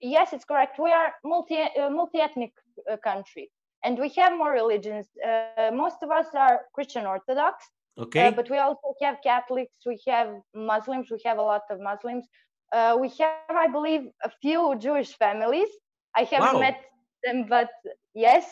Yes, 0.00 0.32
it's 0.32 0.44
correct. 0.44 0.78
We 0.78 0.90
are 0.90 1.14
multi 1.24 1.56
uh, 1.56 1.90
multi-ethnic 1.90 2.52
uh, 2.90 2.96
country, 2.98 3.50
and 3.84 3.98
we 3.98 4.08
have 4.10 4.36
more 4.36 4.52
religions. 4.52 5.06
Uh, 5.26 5.70
most 5.72 5.96
of 6.02 6.10
us 6.10 6.26
are 6.34 6.60
Christian 6.74 7.06
Orthodox, 7.06 7.64
Okay. 7.98 8.28
uh, 8.28 8.30
but 8.30 8.48
we 8.50 8.58
also 8.58 8.94
have 9.02 9.16
Catholics. 9.22 9.74
We 9.84 9.98
have 10.06 10.28
Muslims. 10.54 11.10
We 11.10 11.18
have 11.24 11.38
a 11.38 11.42
lot 11.42 11.62
of 11.70 11.80
Muslims. 11.80 12.24
Uh, 12.72 12.96
we 13.00 13.08
have, 13.20 13.56
I 13.64 13.66
believe, 13.66 14.02
a 14.24 14.30
few 14.42 14.76
Jewish 14.78 15.16
families. 15.16 15.68
I 16.14 16.22
haven't 16.24 16.54
Wow. 16.54 16.60
met 16.60 16.78
them, 17.24 17.46
but 17.48 17.70
yes. 18.14 18.44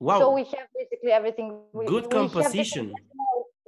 wow. 0.00 0.18
So 0.20 0.30
we 0.32 0.44
have 0.44 0.66
basically 0.76 1.12
everything. 1.12 1.60
We, 1.72 1.86
Good 1.86 2.04
we 2.04 2.10
composition. 2.10 2.92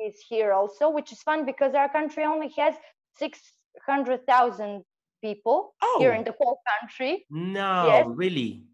Is 0.03 0.17
here 0.29 0.53
also, 0.55 0.89
which 0.89 1.13
is 1.13 1.21
fun 1.21 1.45
because 1.45 1.75
our 1.75 1.89
country 1.91 2.25
only 2.25 2.49
has 2.57 2.75
six 3.19 3.39
hundred 3.87 4.27
thousand 4.27 4.83
people 5.23 5.75
here 5.99 6.13
Oh. 6.13 6.19
in 6.19 6.25
the 6.25 6.35
whole 6.41 6.59
country. 6.81 7.27
no, 7.29 7.87
yes. 7.87 8.07
really. 8.09 8.65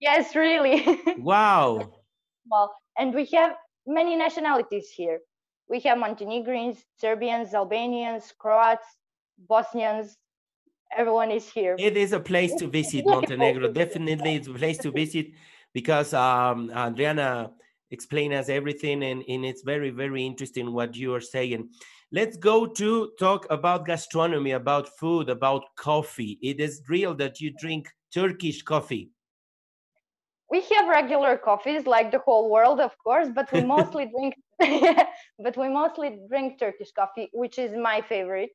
Yes, 0.00 0.34
really. 0.34 0.82
Wow. 1.18 1.92
well, 2.50 2.74
and 2.98 3.14
we 3.14 3.26
have 3.26 3.54
many 3.86 4.16
nationalities 4.16 4.90
here. 4.90 5.20
We 5.68 5.80
have 5.80 5.98
Montenegrins, 5.98 6.84
Serbians, 6.98 7.54
Albanians, 7.54 8.32
Croats, 8.38 8.86
Bosnians. 9.48 10.16
Everyone 10.96 11.30
is 11.30 11.50
here. 11.50 11.76
It 11.78 11.96
is 11.96 12.12
a 12.12 12.20
place 12.20 12.54
to 12.56 12.68
visit, 12.68 13.04
Montenegro. 13.06 13.72
Definitely, 13.72 14.36
it's 14.36 14.48
a 14.48 14.52
place 14.52 14.78
to 14.78 14.92
visit 14.92 15.28
because 15.72 16.14
um, 16.14 16.70
Adriana 16.70 17.50
explained 17.90 18.34
us 18.34 18.48
everything, 18.48 19.02
and, 19.02 19.24
and 19.28 19.44
it's 19.44 19.62
very, 19.62 19.90
very 19.90 20.24
interesting 20.24 20.72
what 20.72 20.96
you 20.96 21.14
are 21.14 21.20
saying. 21.20 21.68
Let's 22.12 22.36
go 22.36 22.66
to 22.66 23.10
talk 23.18 23.46
about 23.50 23.86
gastronomy, 23.86 24.52
about 24.52 24.88
food, 24.98 25.28
about 25.28 25.64
coffee. 25.76 26.38
It 26.40 26.60
is 26.60 26.82
real 26.88 27.14
that 27.16 27.40
you 27.40 27.52
drink 27.58 27.88
Turkish 28.14 28.62
coffee. 28.62 29.10
We 30.50 30.60
have 30.60 30.88
regular 30.88 31.36
coffees 31.36 31.86
like 31.86 32.10
the 32.10 32.20
whole 32.20 32.50
world, 32.50 32.80
of 32.80 32.92
course, 33.02 33.28
but 33.34 33.50
we 33.52 33.62
mostly 33.76 34.10
drink. 34.14 34.34
but 35.38 35.56
we 35.56 35.68
mostly 35.68 36.18
drink 36.28 36.58
Turkish 36.58 36.92
coffee, 36.92 37.28
which 37.32 37.58
is 37.58 37.76
my 37.76 38.00
favorite. 38.00 38.50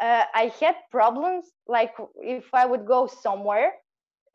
Uh, 0.00 0.24
I 0.34 0.52
had 0.60 0.74
problems 0.90 1.44
like 1.68 1.94
if 2.16 2.46
I 2.52 2.66
would 2.66 2.86
go 2.86 3.06
somewhere 3.06 3.72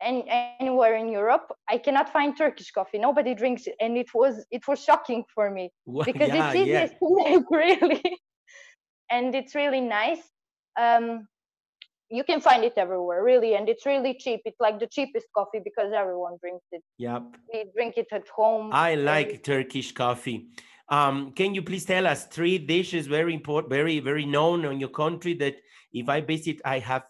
and 0.00 0.22
anywhere 0.60 0.94
in 0.96 1.08
Europe, 1.08 1.52
I 1.68 1.78
cannot 1.78 2.12
find 2.12 2.36
Turkish 2.36 2.70
coffee. 2.70 2.98
Nobody 2.98 3.34
drinks 3.34 3.66
it, 3.66 3.74
and 3.80 3.96
it 3.96 4.14
was 4.14 4.46
it 4.50 4.66
was 4.66 4.82
shocking 4.82 5.24
for 5.34 5.50
me 5.50 5.70
Well, 5.86 6.04
because 6.04 6.28
yeah, 6.28 6.48
it's 6.48 6.56
easy 6.56 6.70
yeah. 6.70 6.86
to 6.86 7.16
make, 7.16 7.50
really, 7.50 8.02
and 9.10 9.34
it's 9.34 9.54
really 9.54 9.80
nice. 9.80 10.22
Um, 10.78 11.28
you 12.10 12.24
can 12.24 12.40
find 12.40 12.64
it 12.64 12.74
everywhere, 12.76 13.22
really, 13.22 13.54
and 13.54 13.68
it's 13.68 13.84
really 13.84 14.14
cheap. 14.14 14.40
It's 14.44 14.60
like 14.60 14.80
the 14.80 14.86
cheapest 14.86 15.26
coffee 15.34 15.60
because 15.62 15.92
everyone 15.94 16.36
drinks 16.40 16.64
it. 16.72 16.82
Yep. 16.98 17.22
We 17.52 17.64
drink 17.74 17.96
it 17.96 18.06
at 18.12 18.26
home. 18.28 18.70
I 18.72 18.90
and 18.90 19.04
like 19.04 19.42
Turkish 19.42 19.92
coffee. 19.92 20.48
Um, 20.88 21.32
can 21.32 21.54
you 21.54 21.62
please 21.62 21.84
tell 21.84 22.06
us 22.06 22.24
three 22.26 22.56
dishes 22.56 23.06
very 23.06 23.34
important, 23.34 23.70
very 23.70 24.00
very 24.00 24.24
known 24.24 24.64
on 24.64 24.80
your 24.80 24.88
country 24.88 25.34
that 25.34 25.56
if 25.92 26.08
I 26.08 26.22
visit, 26.22 26.60
I 26.64 26.78
have 26.78 27.04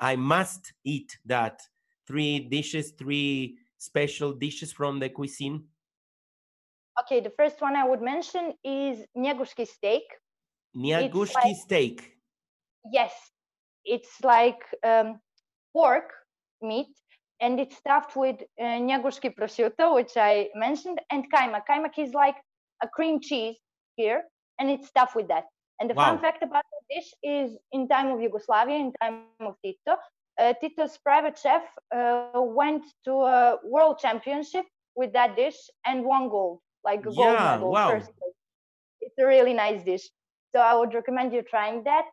I 0.00 0.16
must 0.16 0.72
eat 0.84 1.18
that 1.26 1.60
three 2.06 2.40
dishes, 2.40 2.92
three 2.92 3.58
special 3.78 4.32
dishes 4.32 4.72
from 4.72 4.98
the 4.98 5.10
cuisine. 5.10 5.64
Okay, 7.00 7.20
the 7.20 7.32
first 7.36 7.60
one 7.60 7.76
I 7.76 7.86
would 7.86 8.02
mention 8.02 8.52
is 8.64 9.04
Njeguški 9.16 9.66
steak. 9.66 10.04
Nyagushki 10.76 11.34
like- 11.34 11.56
steak. 11.56 12.18
Yes, 12.92 13.12
it's 13.84 14.22
like 14.22 14.62
um, 14.84 15.20
pork 15.74 16.10
meat, 16.62 16.88
and 17.40 17.58
it's 17.60 17.76
stuffed 17.76 18.16
with 18.16 18.36
uh, 18.60 18.78
prosciutto, 19.38 19.94
which 19.94 20.16
I 20.16 20.48
mentioned, 20.54 21.00
and 21.10 21.30
kaimak. 21.32 21.62
Kaimak 21.68 21.98
is 21.98 22.14
like 22.14 22.36
a 22.82 22.88
cream 22.88 23.20
cheese 23.20 23.56
here, 23.96 24.22
and 24.58 24.70
it's 24.70 24.88
stuffed 24.88 25.16
with 25.16 25.28
that. 25.28 25.44
And 25.80 25.90
the 25.90 25.94
Wow. 25.94 26.16
fun 26.16 26.18
fact 26.18 26.42
about 26.42 26.64
the 26.72 26.94
dish 26.96 27.12
is, 27.22 27.58
in 27.72 27.88
time 27.88 28.10
of 28.12 28.20
Yugoslavia, 28.20 28.76
in 28.76 28.92
time 29.02 29.16
of 29.18 29.28
Tito, 29.62 29.96
uh, 30.38 30.54
Tito's 30.60 30.98
private 30.98 31.38
chef 31.38 31.62
uh, 31.94 32.14
went 32.40 32.84
to 33.04 33.12
a 33.22 33.58
world 33.64 33.98
championship 33.98 34.64
with 34.94 35.12
that 35.12 35.36
dish 35.36 35.58
and 35.84 36.04
won 36.04 36.28
gold, 36.28 36.60
like 36.84 37.04
a 37.06 37.12
gold 37.12 37.40
Yeah, 37.40 37.42
medal. 37.42 37.70
wow. 37.70 37.84
First. 37.84 38.10
It's 39.00 39.18
a 39.18 39.26
really 39.26 39.54
nice 39.54 39.82
dish. 39.84 40.08
So 40.54 40.60
I 40.60 40.74
would 40.74 40.94
recommend 40.94 41.32
you 41.32 41.42
trying 41.42 41.84
that. 41.84 42.04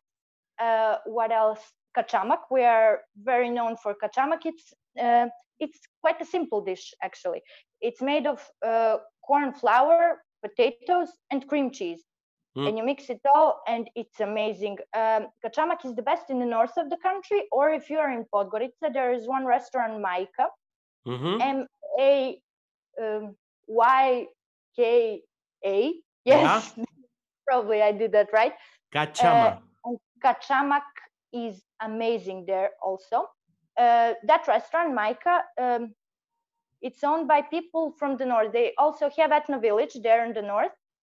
Uh, 0.60 0.98
what 1.06 1.32
else? 1.32 1.60
Kachamak. 1.98 2.42
We 2.52 2.64
are 2.64 3.02
very 3.24 3.50
known 3.50 3.76
for 3.78 3.96
kachamak. 3.96 4.42
It's 4.46 4.74
uh, 5.02 5.28
it's 5.60 5.80
quite 6.02 6.22
a 6.22 6.26
simple 6.26 6.62
dish 6.62 6.94
actually. 7.04 7.42
It's 7.82 8.02
made 8.02 8.28
of 8.28 8.46
uh, 8.66 8.98
corn 9.26 9.54
flour, 9.54 10.22
potatoes, 10.44 11.10
and 11.32 11.48
cream 11.48 11.72
cheese. 11.72 12.02
Mm. 12.58 12.68
And 12.68 12.78
you 12.78 12.84
mix 12.84 13.10
it 13.10 13.22
all, 13.34 13.62
and 13.68 13.90
it's 13.96 14.20
amazing. 14.20 14.78
Um, 14.96 15.28
kachamak 15.46 15.86
is 15.86 15.96
the 15.96 16.02
best 16.02 16.30
in 16.30 16.40
the 16.40 16.46
north 16.46 16.78
of 16.78 16.90
the 16.90 16.98
country, 16.98 17.44
or 17.52 17.70
if 17.70 17.90
you 17.90 18.00
are 18.00 18.12
in 18.12 18.26
Podgorica, 18.34 18.92
there 18.94 19.14
is 19.14 19.28
one 19.28 19.46
restaurant, 19.46 19.94
Majka, 20.04 20.48
Mhm. 21.08 21.42
M 21.42 21.68
A 22.00 22.42
um, 23.02 23.36
Y 23.68 24.28
K 24.76 25.22
A. 25.66 25.94
Yes, 26.26 26.74
probably 27.48 27.82
I 27.82 27.92
did 27.92 28.12
that 28.12 28.30
right. 28.34 28.54
Kachama. 28.94 29.58
And 29.58 29.69
Kachamak 30.24 30.88
is 31.34 31.64
amazing 31.82 32.46
there 32.46 32.72
also. 32.84 33.28
Uh, 33.78 34.14
that 34.24 34.48
restaurant, 34.48 34.98
Maika, 34.98 35.42
um, 35.60 35.94
it's 36.82 37.04
owned 37.04 37.28
by 37.28 37.42
people 37.42 37.94
from 37.98 38.18
the 38.18 38.26
north. 38.26 38.52
They 38.52 38.74
also 38.78 39.10
have 39.18 39.32
ethno 39.32 39.62
village 39.62 39.96
there 40.04 40.26
in 40.26 40.34
the 40.34 40.42
north 40.42 40.72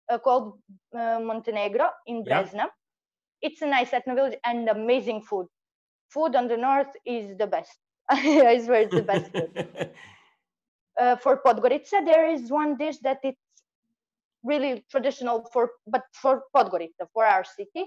uh, 0.10 0.18
called 0.18 0.60
uh, 0.96 1.20
Montenegro 1.20 1.90
in 2.08 2.24
Yeah. 2.26 2.46
It's 3.42 3.62
a 3.62 3.68
nice 3.68 3.92
ethno 3.92 4.16
village 4.16 4.38
and 4.46 4.68
amazing 4.70 5.22
food. 5.22 5.48
Food 6.10 6.36
on 6.36 6.48
the 6.48 6.58
north 6.58 6.94
is 7.06 7.38
the 7.38 7.48
best. 7.48 7.78
I 8.10 8.60
swear 8.64 8.82
it's 8.82 8.96
the 8.96 9.04
best 9.04 9.32
food 9.32 9.92
uh, 11.00 11.16
for 11.16 11.42
Podgorica, 11.46 12.06
there 12.06 12.30
is 12.30 12.52
one 12.52 12.78
dish 12.78 12.98
that 13.04 13.20
it's 13.24 13.38
really 14.44 14.86
traditional 14.92 15.48
for, 15.54 15.72
but 15.88 16.04
for 16.14 16.44
Podgorica, 16.56 17.08
for 17.14 17.26
our 17.26 17.44
city. 17.44 17.86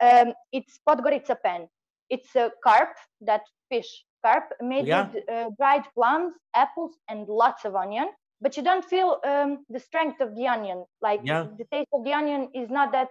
Um, 0.00 0.32
it's 0.52 0.78
Podgorica 0.88 1.36
pen. 1.44 1.68
It's 2.10 2.34
a 2.36 2.50
carp, 2.64 2.94
that 3.20 3.42
fish 3.68 4.04
carp, 4.24 4.44
made 4.60 4.86
Yeah. 4.86 5.08
with 5.12 5.28
uh, 5.28 5.50
dried 5.58 5.84
plums, 5.94 6.34
apples, 6.54 6.94
and 7.08 7.28
lots 7.28 7.64
of 7.64 7.74
onion. 7.76 8.08
But 8.40 8.56
you 8.56 8.62
don't 8.62 8.84
feel 8.84 9.18
um, 9.24 9.64
the 9.68 9.80
strength 9.80 10.20
of 10.20 10.34
the 10.36 10.46
onion. 10.46 10.84
Like 11.02 11.20
Yeah. 11.24 11.46
the 11.58 11.64
taste 11.72 11.88
of 11.92 12.04
the 12.04 12.12
onion 12.12 12.48
is 12.54 12.70
not 12.70 12.92
that 12.92 13.08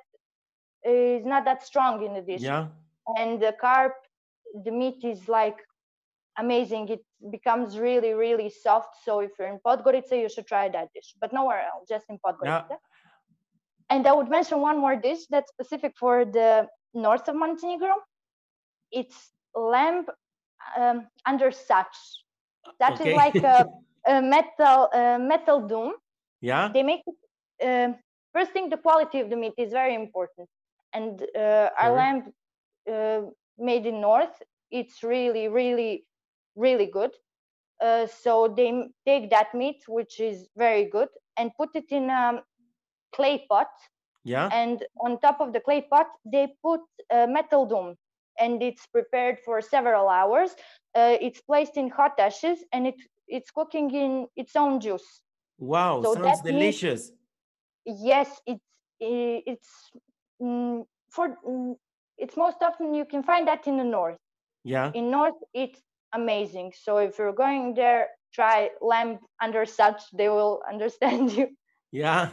is 0.85 1.25
not 1.25 1.45
that 1.45 1.63
strong 1.63 2.03
in 2.05 2.13
the 2.13 2.21
dish 2.21 2.41
yeah. 2.41 2.67
and 3.17 3.41
the 3.41 3.53
carp 3.59 3.93
the 4.65 4.71
meat 4.71 5.03
is 5.03 5.27
like 5.27 5.57
amazing 6.37 6.87
it 6.89 7.03
becomes 7.31 7.77
really 7.79 8.13
really 8.13 8.49
soft 8.49 8.95
so 9.03 9.19
if 9.19 9.31
you're 9.37 9.47
in 9.47 9.59
podgorica 9.65 10.15
you 10.23 10.29
should 10.29 10.47
try 10.47 10.69
that 10.69 10.87
dish 10.95 11.15
but 11.19 11.33
nowhere 11.33 11.61
else 11.71 11.87
just 11.89 12.05
in 12.09 12.17
podgorica 12.25 12.69
Yeah. 12.69 12.77
and 13.89 14.07
i 14.07 14.13
would 14.13 14.29
mention 14.29 14.61
one 14.61 14.77
more 14.77 14.95
dish 14.95 15.21
that's 15.29 15.49
specific 15.49 15.93
for 15.97 16.25
the 16.25 16.67
north 16.93 17.27
of 17.27 17.35
montenegro 17.35 17.93
it's 18.91 19.31
lamb 19.55 20.05
um, 20.77 21.07
under 21.25 21.51
sač. 21.51 21.95
That 22.79 22.99
is 23.01 23.11
Okay. 23.11 23.13
like 23.13 23.43
a, 23.43 23.65
a 24.07 24.21
metal 24.21 24.89
uh, 24.93 25.17
metal 25.19 25.67
doom 25.67 25.93
Yeah. 26.41 26.73
they 26.73 26.83
make 26.83 27.01
um 27.63 27.95
first 28.33 28.51
thing 28.51 28.69
the 28.69 28.77
quality 28.77 29.19
of 29.19 29.29
the 29.29 29.35
meat 29.35 29.53
is 29.57 29.71
very 29.71 29.95
important. 29.95 30.47
And 30.93 31.21
uh, 31.35 31.69
our 31.79 31.93
lamb 31.93 32.33
uh, 32.91 33.21
made 33.57 33.85
in 33.85 34.01
north 34.01 34.41
it's 34.71 35.03
really 35.03 35.47
really 35.47 36.05
really 36.55 36.87
good. 36.87 37.11
Uh, 37.81 38.07
so 38.07 38.47
they 38.47 38.71
take 39.05 39.29
that 39.29 39.53
meat 39.53 39.83
which 39.87 40.19
is 40.19 40.49
very 40.55 40.85
good 40.85 41.09
and 41.37 41.51
put 41.57 41.69
it 41.75 41.91
in 41.91 42.09
a 42.09 42.43
clay 43.13 43.45
pot 43.49 43.67
Yeah. 44.27 44.49
and 44.61 44.77
on 45.05 45.11
top 45.27 45.37
of 45.39 45.53
the 45.53 45.61
clay 45.67 45.81
pot 45.91 46.07
they 46.33 46.45
put 46.67 46.81
a 47.17 47.25
metal 47.37 47.63
dome 47.73 47.95
and 48.43 48.61
it's 48.69 48.85
prepared 48.97 49.37
for 49.45 49.61
several 49.61 50.05
hours 50.19 50.51
uh, 50.99 51.15
it's 51.25 51.41
placed 51.49 51.75
in 51.81 51.87
hot 51.99 52.15
ashes 52.27 52.57
and 52.73 52.81
it 52.91 52.95
it's 53.35 53.51
cooking 53.51 53.87
in 54.03 54.11
its 54.35 54.53
own 54.63 54.79
juice 54.85 55.09
Wow. 55.59 56.03
so 56.03 56.13
Sounds 56.13 56.25
that 56.27 56.39
means- 56.45 56.53
delicious. 56.53 57.01
yes 57.85 58.29
it's 58.45 58.67
it's 58.99 59.71
mm, 60.41 60.83
for 61.15 61.25
mm, 61.47 61.75
it's 62.17 62.35
most 62.35 62.57
often 62.61 62.93
you 62.99 63.05
can 63.05 63.23
find 63.23 63.47
that 63.47 63.67
in 63.67 63.77
the 63.77 63.83
north 63.97 64.19
Yeah. 64.63 64.91
in 64.99 65.05
north 65.11 65.39
it's 65.53 65.81
amazing 66.13 66.73
so 66.83 66.97
if 67.07 67.17
you're 67.19 67.37
going 67.45 67.73
there 67.81 68.03
try 68.37 68.69
lamb 68.81 69.11
under 69.45 69.63
sač 69.65 69.99
they 70.19 70.29
will 70.29 70.61
understand 70.73 71.31
you 71.37 71.47
Yeah. 71.91 72.23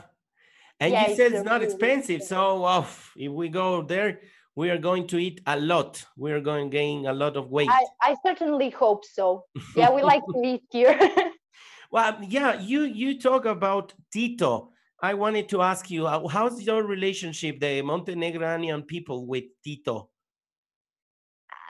And 0.81 0.93
Yeah, 0.93 1.09
you 1.09 1.17
said 1.17 1.33
a 1.33 1.37
it's 1.37 1.45
not 1.45 1.61
really 1.61 1.73
expensive. 1.73 2.23
So 2.23 2.61
wow, 2.61 2.87
if 3.17 3.33
we 3.33 3.49
go 3.49 3.83
there, 3.83 4.21
we 4.57 4.71
are 4.71 4.79
going 4.79 5.07
to 5.09 5.19
eat 5.19 5.41
a 5.47 5.59
lot. 5.59 6.05
We 6.17 6.33
are 6.33 6.41
going 6.41 6.71
to 6.71 6.77
gain 6.77 7.07
a 7.07 7.13
lot 7.13 7.37
of 7.37 7.51
weight. 7.51 7.69
i 7.71 7.85
i 8.03 8.17
certainly 8.27 8.71
hope 8.71 9.05
so 9.05 9.45
yeah 9.77 9.91
we 9.91 10.03
like 10.03 10.25
to 10.35 10.41
eat 10.45 10.63
here 10.71 10.99
Well, 11.95 12.19
yeah, 12.27 12.61
you 12.61 12.83
you 12.83 13.21
talk 13.21 13.45
about 13.45 13.95
Tito. 14.13 14.73
I 15.01 15.15
wanted 15.15 15.49
to 15.51 15.63
ask 15.63 15.93
you, 15.93 16.09
how's 16.09 16.61
your 16.61 16.83
relationship, 16.83 17.61
the 17.61 17.83
Montenegrinian 17.83 18.85
people, 18.85 19.29
with 19.29 19.45
Tito? 19.63 20.11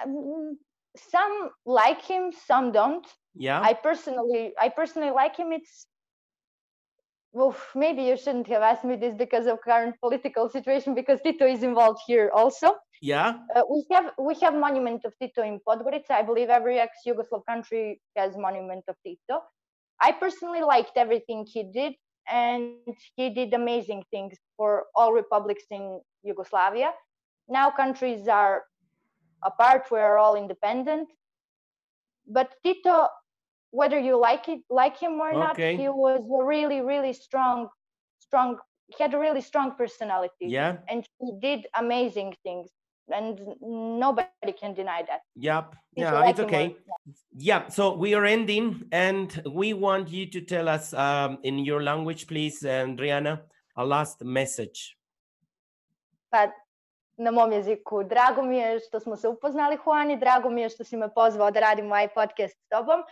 Um, 0.03 0.57
some 0.97 1.51
like 1.67 2.01
him 2.01 2.33
some 2.33 2.73
don't 2.73 3.07
Yeah, 3.35 3.61
i 3.61 3.75
personally 3.75 4.53
i 4.59 4.69
personally 4.69 5.11
like 5.11 5.37
him 5.37 5.53
it's 5.53 5.87
well 7.35 7.55
maybe 7.75 8.03
you 8.03 8.17
shouldn't 8.17 8.47
have 8.47 8.63
asked 8.63 8.85
me 8.85 8.97
this 8.97 9.15
because 9.15 9.47
of 9.47 9.61
current 9.61 9.95
political 10.01 10.49
situation 10.49 10.95
because 10.95 11.21
tito 11.23 11.47
is 11.47 11.63
involved 11.63 12.01
here 12.07 12.31
also 12.33 12.75
yeah, 13.05 13.35
Uh, 13.55 13.61
we 13.69 13.85
have 13.93 14.13
we 14.19 14.35
have 14.41 14.55
monument 14.55 15.05
of 15.05 15.13
Tito 15.21 15.43
in 15.43 15.61
Podgorica. 15.61 16.13
I 16.13 16.23
believe 16.23 16.49
every 16.49 16.79
ex-Yugoslav 16.79 17.45
country 17.45 18.01
has 18.17 18.35
monument 18.35 18.85
of 18.89 18.97
Tito. 19.05 19.43
I 20.01 20.13
personally 20.13 20.63
liked 20.63 20.97
everything 20.97 21.45
he 21.45 21.65
did, 21.65 21.93
and 22.33 22.81
he 23.17 23.29
did 23.29 23.53
amazing 23.53 24.05
things 24.11 24.39
for 24.57 24.87
all 24.97 25.13
republics 25.13 25.65
in 25.71 26.01
Yugoslavia. 26.23 26.93
Now 27.47 27.71
countries 27.71 28.27
are 28.27 28.65
apart; 29.43 29.91
we're 29.91 30.17
all 30.17 30.35
independent. 30.35 31.09
But 32.27 32.57
Tito, 32.65 33.09
whether 33.81 33.99
you 33.99 34.15
like 34.29 34.45
it, 34.55 34.61
like 34.71 34.97
him 35.05 35.15
or 35.27 35.33
not, 35.33 35.55
Okay. 35.57 35.77
he 35.77 35.89
was 35.89 36.21
a 36.41 36.45
really, 36.55 36.81
really 36.81 37.13
strong, 37.13 37.69
strong. 38.27 38.49
He 38.95 39.03
had 39.03 39.13
a 39.15 39.21
really 39.27 39.41
strong 39.51 39.69
personality 39.83 40.47
yeah. 40.59 40.73
and 40.91 41.01
he 41.21 41.31
did 41.41 41.61
amazing 41.85 42.31
things. 42.45 42.69
and 43.09 43.41
nobody 44.01 44.53
can 44.61 44.73
deny 44.75 45.03
that. 45.03 45.21
Yep. 45.37 45.75
Yeah, 45.97 46.13
like 46.13 46.31
it's 46.31 46.41
okay. 46.41 46.77
Yeah, 47.37 47.69
so 47.69 47.93
we 47.93 48.15
are 48.15 48.25
ending, 48.25 48.85
and 48.93 49.43
we 49.53 49.75
want 49.75 50.09
you 50.09 50.25
to 50.31 50.41
tell 50.41 50.69
us 50.69 50.95
um, 50.95 51.39
in 51.43 51.59
your 51.59 51.83
language, 51.83 52.27
please, 52.27 52.65
Adriana, 52.65 53.43
a 53.77 53.85
last 53.85 54.25
message. 54.25 54.97
Pa 56.31 56.49
na 57.17 57.31
mom 57.31 57.53
jeziku, 57.53 58.03
drago 58.03 58.43
mi 58.43 58.57
je 58.59 58.81
što 58.81 59.01
smo 59.01 59.17
se 59.17 59.29
upoznali, 59.29 59.79
Juani, 59.87 60.17
drago 60.17 60.51
mi 60.51 60.61
je 60.61 60.69
što 60.69 60.85
si 60.85 60.97
me 60.97 61.15
pozvao 61.15 61.51
da 61.51 61.61
radim 61.61 61.87
ovaj 61.87 62.09
podcast 62.09 62.55
s 62.55 62.69
tobom 62.69 63.03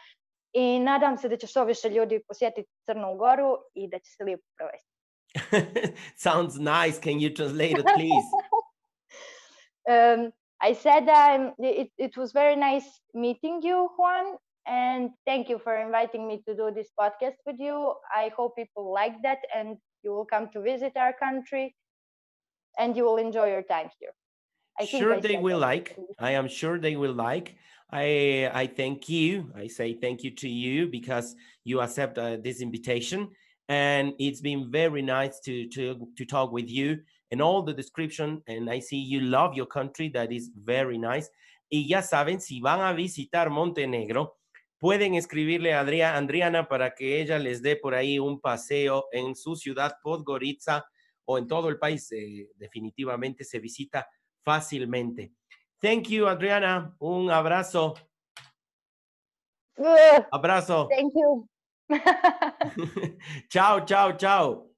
i 0.53 0.79
nadam 0.79 1.17
se 1.19 1.29
da 1.29 1.37
će 1.37 1.47
što 1.47 1.65
više 1.65 1.89
ljudi 1.89 2.21
posjetiti 2.29 2.71
Crnu 2.87 3.17
Goru 3.17 3.57
i 3.75 3.89
da 3.89 3.99
će 3.99 4.11
se 4.11 4.25
lijepo 4.25 4.45
provesti. 4.57 4.89
Sounds 6.17 6.57
nice. 6.59 7.01
Can 7.01 7.21
you 7.21 7.37
translate 7.37 7.79
it, 7.79 7.87
please? 7.97 8.29
Um, 9.85 10.33
I 10.61 10.75
said 10.75 11.09
um, 11.09 11.55
it, 11.59 11.91
it 11.99 12.17
was 12.17 12.33
very 12.33 12.55
nice 12.55 12.87
meeting 13.15 13.61
you, 13.65 13.89
Juan, 13.97 14.39
and 14.65 15.11
thank 15.27 15.49
you 15.49 15.59
for 15.59 15.75
inviting 15.75 16.29
me 16.29 16.41
to 16.47 16.55
do 16.55 16.71
this 16.71 16.89
podcast 16.97 17.39
with 17.45 17.59
you. 17.59 17.95
I 18.15 18.31
hope 18.37 18.55
people 18.55 18.93
like 18.93 19.17
that 19.25 19.39
and 19.53 19.77
you 20.05 20.13
will 20.13 20.25
come 20.25 20.49
to 20.53 20.61
visit 20.61 20.93
our 20.97 21.13
country 21.13 21.75
and 22.79 22.97
you 22.97 23.05
will 23.05 23.17
enjoy 23.17 23.49
your 23.49 23.63
time 23.63 23.91
here. 23.99 24.15
I 24.79 24.87
think 24.87 25.03
sure 25.03 25.21
they 25.21 25.37
will 25.37 25.61
that. 25.61 25.67
like 25.67 25.97
i 26.19 26.31
am 26.31 26.49
sure 26.49 26.79
they 26.79 26.97
will 26.97 27.13
like 27.13 27.57
i 27.93 28.51
i 28.55 28.67
thank 28.67 29.09
you. 29.09 29.53
I 29.55 29.69
say 29.69 29.95
thank 29.95 30.25
you 30.25 30.31
to 30.37 30.49
you 30.49 30.89
because 30.89 31.37
you 31.65 31.81
accept 31.81 32.19
uh, 32.19 32.37
this 32.43 32.61
invitation. 32.61 33.29
And 33.69 34.15
it's 34.19 34.41
been 34.41 34.71
very 34.71 35.03
nice 35.03 35.41
to 35.41 35.69
to 35.69 36.09
to 36.17 36.25
talk 36.25 36.53
with 36.53 36.69
you. 36.69 36.99
And 37.31 37.41
all 37.41 37.63
the 37.63 37.73
description 37.73 38.43
and 38.47 38.69
i 38.69 38.81
see 38.81 38.99
you 38.99 39.21
love 39.21 39.55
your 39.55 39.67
country. 39.67 40.09
That 40.09 40.33
is 40.33 40.51
very 40.55 40.99
nice. 40.99 41.29
Y 41.71 41.87
ya 41.89 42.03
saben 42.03 42.41
si 42.41 42.61
van 42.61 42.81
a 42.81 42.93
visitar 42.93 43.49
montenegro 43.51 44.37
pueden 44.79 45.15
escribirle 45.15 45.73
a 45.75 45.81
Adria- 45.81 46.17
Andriana 46.17 46.69
para 46.69 46.93
que 46.93 47.21
ella 47.23 47.39
les 47.39 47.63
dé 47.63 47.77
por 47.77 47.95
ahí 47.95 48.19
un 48.19 48.41
paseo 48.41 49.07
en 49.13 49.37
su 49.37 49.55
ciudad 49.55 49.95
Podgorica 50.03 50.85
o 51.25 51.39
en 51.39 51.47
todo 51.47 51.69
el 51.69 51.79
país 51.79 52.11
eh, 52.11 52.49
definitivamente 52.57 53.45
se 53.45 53.61
visita 53.61 54.09
fácilmente. 54.45 55.33
Thank 55.83 56.11
you, 56.11 56.29
Adriana. 56.29 56.95
Un 57.01 57.29
abrazo. 57.29 57.97
Abrazo. 60.33 60.89
thank 60.89 61.13
you. 61.15 61.49
chao, 63.51 63.81
chao, 63.81 64.13
chao. 64.13 64.72